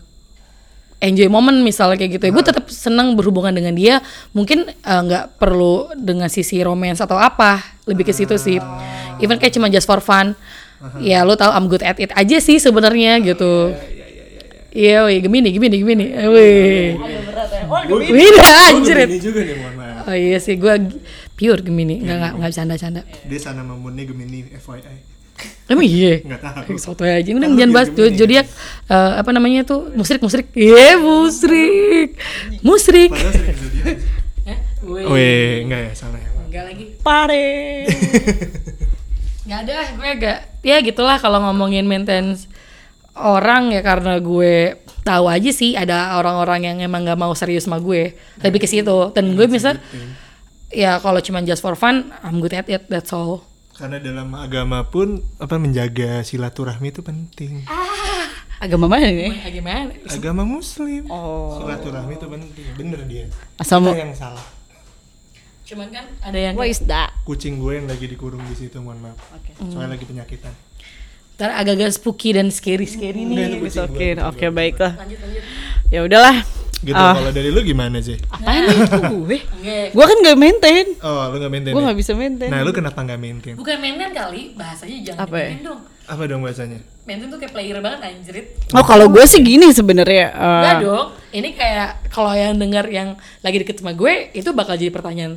[1.02, 3.98] enjoy moment misalnya kayak gitu, ya, gue tetap senang berhubungan dengan dia.
[4.30, 7.58] Mungkin eh, nggak perlu dengan sisi romance atau apa,
[7.90, 8.62] lebih ke situ sih.
[9.18, 10.38] Even kayak cuma just for fun.
[11.00, 13.72] Ya lo tau I'm good at it aja sih sebenarnya gitu.
[14.76, 16.06] Iya, wih, Gemini, Gemini, Gemini.
[16.12, 17.00] Eh, Wih.
[18.12, 19.08] Beda anjir.
[19.08, 20.74] Gemini juga nih mohon maaf Oh iya sih, gue
[21.32, 23.00] pure Gemini, nggak nggak nggak bercanda-canda.
[23.24, 25.16] dia sana mamunnya Gemini FYI
[25.66, 26.20] Emang iya.
[26.20, 28.16] nggak tahu Soto aja, udah lu jangan bahas Gemini.
[28.20, 28.46] zodiak
[28.86, 30.52] eh, apa namanya tuh musrik musrik.
[30.52, 32.10] Iya musrik,
[32.60, 33.10] musrik.
[34.44, 35.04] Eh, wih.
[35.08, 36.84] Weh, enggak ya salah ya Enggak lagi.
[37.00, 37.48] Pare.
[39.46, 42.50] Nggak ada, gue agak ya gitulah kalau ngomongin maintenance
[43.14, 44.74] orang ya karena gue
[45.06, 48.18] tahu aja sih ada orang-orang yang emang nggak mau serius sama gue.
[48.42, 49.14] Lebih ke situ.
[49.14, 49.78] Dan gue misal
[50.74, 53.46] ya kalau cuma just for fun I'm good at it that's all.
[53.76, 57.70] Karena dalam agama pun apa menjaga silaturahmi itu penting.
[58.56, 59.36] Agama mana nih?
[59.52, 61.06] Gimana agama muslim.
[61.06, 61.60] Oh.
[61.62, 62.66] silaturahmi itu penting.
[62.74, 63.30] Bener dia.
[63.62, 64.55] Asal Kita mau yang salah
[65.66, 67.10] cuman kan ada yang What is that?
[67.22, 69.18] kucing gue yang lagi dikurung di situ mohon maaf
[69.60, 70.54] soalnya lagi penyakitan
[71.34, 74.92] ntar agak-agak spooky dan scary-scary nih Enggak, itu kucing Oke, oke baiklah.
[74.96, 75.42] lanjut lanjut
[75.86, 76.36] Ya udahlah.
[76.78, 77.12] gitu Ah.
[77.14, 79.38] kalau dari lu gimana sih Apaan nih itu gue?
[79.90, 80.86] Gue kan gak maintain.
[80.98, 81.88] oh lu nggak maintain Gue ya?
[81.88, 82.48] gak bisa maintain.
[82.48, 85.48] nah lu kenapa nggak maintain bukan maintain kali bahasanya jangan Apa ya?
[85.50, 89.40] maintain dong apa dong bahasanya maintain tuh kayak player banget anjrit Oh kalau gue sih
[89.40, 90.26] gini sebenarnya.
[90.30, 93.08] eh, Enggak dong ini kayak kalau yang dengar yang
[93.40, 95.36] lagi deket sama gue itu bakal jadi pertanyaan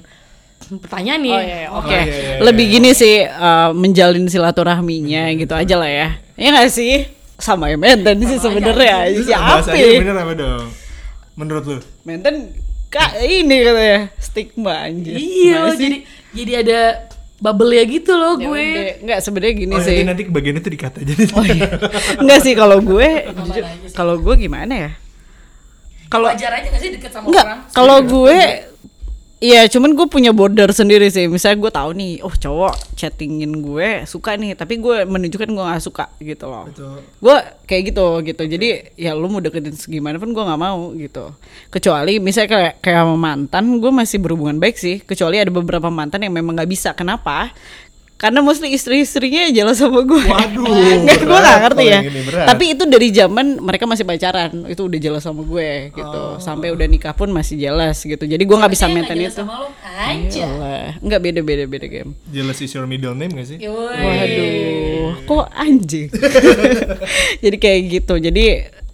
[0.71, 1.89] pertanyaan nih Oh iya, iya, oke.
[1.89, 2.35] iya, iya, iya.
[2.39, 6.07] Lebih gini sih eh, menjalin silaturahminya gitu aja lah ya.
[6.35, 7.09] Iya gak sih?
[7.35, 9.09] Sama ya maintain sih sebenarnya.
[9.09, 9.65] Terus Siapa?
[9.65, 10.65] bahasanya bener apa dong
[11.33, 12.51] menurut lu Maintain
[12.85, 15.15] kak ini katanya stigma anjir.
[15.15, 15.97] iya jadi
[16.29, 16.79] jadi ada
[17.39, 18.65] bubble ya gitu loh Ya gue
[18.99, 20.03] Enggak sebenarnya gini oh sih.
[20.03, 21.69] nanti nanti bagian itu dikat aja Oh iya.
[22.17, 23.09] Enggak sih kalau gue
[23.97, 24.91] kalau gue gimana ya?
[26.09, 28.37] Kalau wajar aja gak sih deket sama enggak, orang kalau gue
[29.39, 31.31] Iya, cuman gue punya border sendiri sih.
[31.31, 35.79] Misalnya gue tahu nih, oh cowok chattingin gue suka nih, tapi gue menunjukkan gue nggak
[35.79, 36.67] suka gitu loh.
[36.67, 36.99] Betul.
[37.23, 38.43] Gue kayak gitu gitu.
[38.43, 38.67] Jadi
[38.99, 41.31] ya lu mau deketin segimana pun gue nggak mau gitu.
[41.71, 44.99] Kecuali misalnya kayak kayak sama mantan, gue masih berhubungan baik sih.
[44.99, 46.91] Kecuali ada beberapa mantan yang memang nggak bisa.
[46.91, 47.55] Kenapa?
[48.19, 50.19] Karena mostly istri-istrinya jelas sama gue.
[50.19, 50.67] Waduh,
[51.07, 51.99] Nggak, gue berat ngerti ya.
[52.51, 56.19] Tapi itu dari zaman mereka masih pacaran, itu udah jelas sama gue gitu.
[56.19, 56.35] Oh.
[56.35, 58.19] Sampai udah nikah pun masih jelas gitu.
[58.19, 59.39] Jadi gue nggak bisa maintain jelas itu.
[59.39, 60.99] sama lo aja Iyalah.
[60.99, 62.11] Enggak beda beda beda game.
[62.27, 64.03] jealous is your middle name gak sih Yoi.
[64.03, 66.11] Waduh, kok anjing.
[67.43, 68.13] Jadi kayak gitu.
[68.19, 68.43] Jadi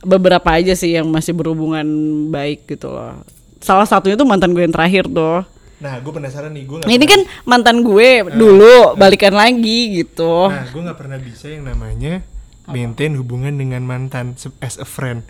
[0.05, 1.81] beberapa aja sih yang masih berhubungan
[2.29, 3.25] baik gitu loh.
[3.57, 5.41] Salah satunya tuh mantan gue yang terakhir tuh.
[5.85, 10.49] Nah gue penasaran nih gue Nah, ini kan mantan gue dulu balikan lagi gitu.
[10.49, 12.25] Nah, gue nggak pernah bisa yang namanya
[12.65, 14.33] maintain hubungan dengan mantan
[14.65, 15.21] as a friend.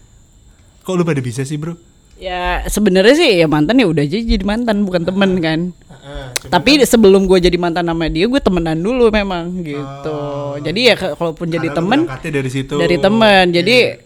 [0.87, 1.75] Kok lu pada bisa sih, bro?
[2.15, 5.59] Ya sebenarnya sih ya mantan ya udah aja jadi mantan bukan temen kan.
[5.75, 10.19] Cuma Tapi sebelum gue jadi mantan sama dia gue temenan dulu memang gitu.
[10.63, 12.79] Jadi ya kalaupun jadi temen dari situ.
[12.79, 13.99] dari temen jadi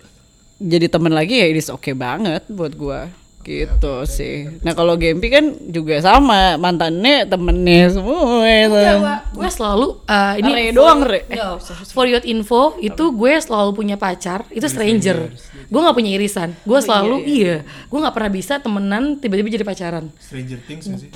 [0.60, 3.08] jadi temen lagi ya it is oke banget buat gua
[3.40, 4.62] gitu sih.
[4.62, 9.20] Nah kalau Gempi kan juga sama mantannya temennya semua Enggak, Wak.
[9.34, 11.20] gue selalu uh, ini Re for- doang, Re.
[11.26, 15.32] Enggak, for your info itu gue selalu punya pacar itu stranger.
[15.66, 16.54] Gue nggak punya irisan.
[16.62, 20.12] Gue selalu iya gue nggak pernah bisa temenan tiba-tiba jadi pacaran.
[20.20, 21.10] Stranger Things sih?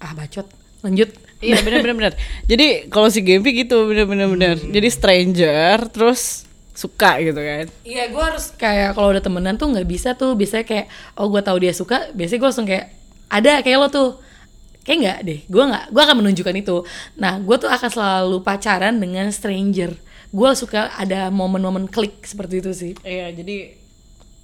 [0.00, 0.48] ah bacot.
[0.80, 1.12] Lanjut.
[1.40, 2.12] Iya bener bener bener
[2.44, 6.44] jadi kalau si Gempi gitu bener bener bener jadi stranger terus
[6.80, 7.68] suka gitu kan.
[7.84, 10.86] Iya, gue harus kayak kalau udah temenan tuh nggak bisa tuh, biasanya kayak
[11.20, 12.86] oh gue tahu dia suka, biasanya gue langsung kayak
[13.28, 14.10] ada kayak lo tuh.
[14.80, 16.76] Kayak nggak deh gue nggak gue akan menunjukkan itu.
[17.20, 19.92] Nah gue tuh akan selalu pacaran dengan stranger.
[20.32, 22.92] Gue suka ada momen-momen klik seperti itu sih.
[23.04, 23.79] Iya, jadi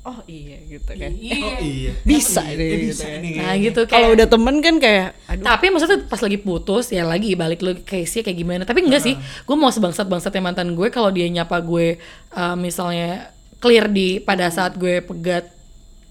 [0.07, 1.11] oh iya gitu kan.
[1.11, 1.93] Oh iya.
[2.01, 2.55] Bisa Oh, iya.
[2.55, 3.19] deh, Eh, gitu bisa ya.
[3.19, 3.35] nih.
[3.37, 7.03] nah gitu Kalau kayak udah temen kan kayak aduh tapi maksudnya pas lagi putus ya
[7.03, 10.89] lagi balik lu case-nya kayak gimana tapi enggak sih gue mau sebangsat bangsatnya mantan gue
[10.89, 11.99] kalau dia nyapa gue
[12.33, 15.51] uh, misalnya clear di pada saat gue pegat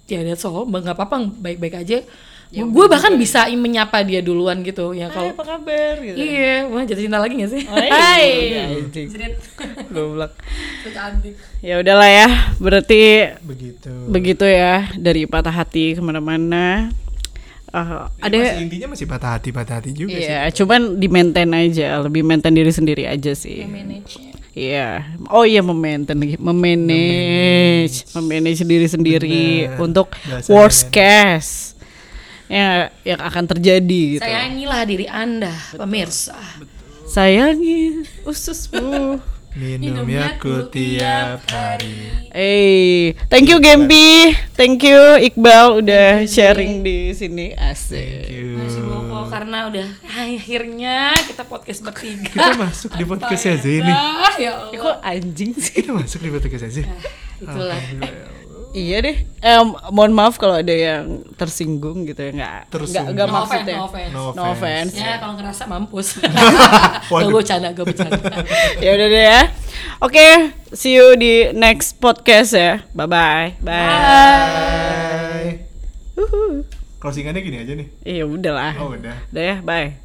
[0.05, 2.03] ya that's all nggak apa-apa baik-baik aja
[2.51, 6.15] gue bahkan bisa menyapa dia duluan gitu ya Hai, kalau apa kabar gitu.
[6.15, 7.89] iya mau jatuh cinta lagi gak sih Hai.
[7.89, 8.25] Hai
[8.79, 9.07] Anjing.
[9.09, 9.33] Sedit.
[9.95, 10.31] Goblok.
[11.59, 12.27] Ya udahlah ya,
[12.61, 13.91] berarti Begitu.
[14.07, 16.93] begitu ya dari patah hati ke mana-mana.
[17.75, 20.23] Ah, ada ada masih, intinya masih patah hati patah hati juga sih.
[20.29, 23.67] Iya, cuman di maintain aja, lebih maintain diri sendiri aja sih.
[24.55, 25.03] Iya.
[25.27, 29.83] Oh iya memaintain lagi, memanage, memanage diri sendiri Bener.
[29.83, 31.74] untuk Bahasa worst case
[32.45, 34.23] ya yang akan terjadi gitu.
[34.23, 36.37] sayangilah diri anda pemirsa
[37.05, 39.21] Sayangi ususmu.
[39.55, 42.11] Minum Yakult tiap hari.
[42.35, 47.95] Eh, thank you Gempi, thank you Iqbal udah sharing di sini asik.
[47.95, 48.59] Thank you.
[48.59, 48.83] Masih
[49.31, 52.35] karena udah akhirnya kita podcast bertiga.
[52.35, 53.93] Kita masuk di podcastnya Zeni.
[53.93, 54.81] Ah, ya Eh, Allah.
[54.81, 55.71] kok anjing sih?
[55.79, 56.91] Kita masuk di podcastnya Zeni.
[57.39, 58.34] Itulah.
[58.75, 59.17] Iya deh.
[59.39, 63.15] Eh, mohon maaf kalau ada yang tersinggung gitu ya, nggak Tersinggung.
[63.15, 63.77] nggak nggak No offense, maksudnya.
[63.79, 64.11] no offense.
[64.35, 64.91] No offense.
[64.93, 66.07] Ya kalau ngerasa mampus.
[67.15, 67.23] Waduh.
[67.25, 68.19] gue bercanda, gue bercanda.
[68.83, 69.41] ya udah deh ya.
[69.97, 70.27] Oke,
[70.75, 72.83] see you di next podcast ya.
[72.91, 73.47] Bye bye.
[73.63, 73.95] Bye.
[76.11, 76.67] Bye.
[76.99, 77.87] Closingannya gini aja nih.
[78.03, 78.75] Iya udahlah.
[78.75, 79.15] Oh udah.
[79.31, 80.04] Udah ya, bye.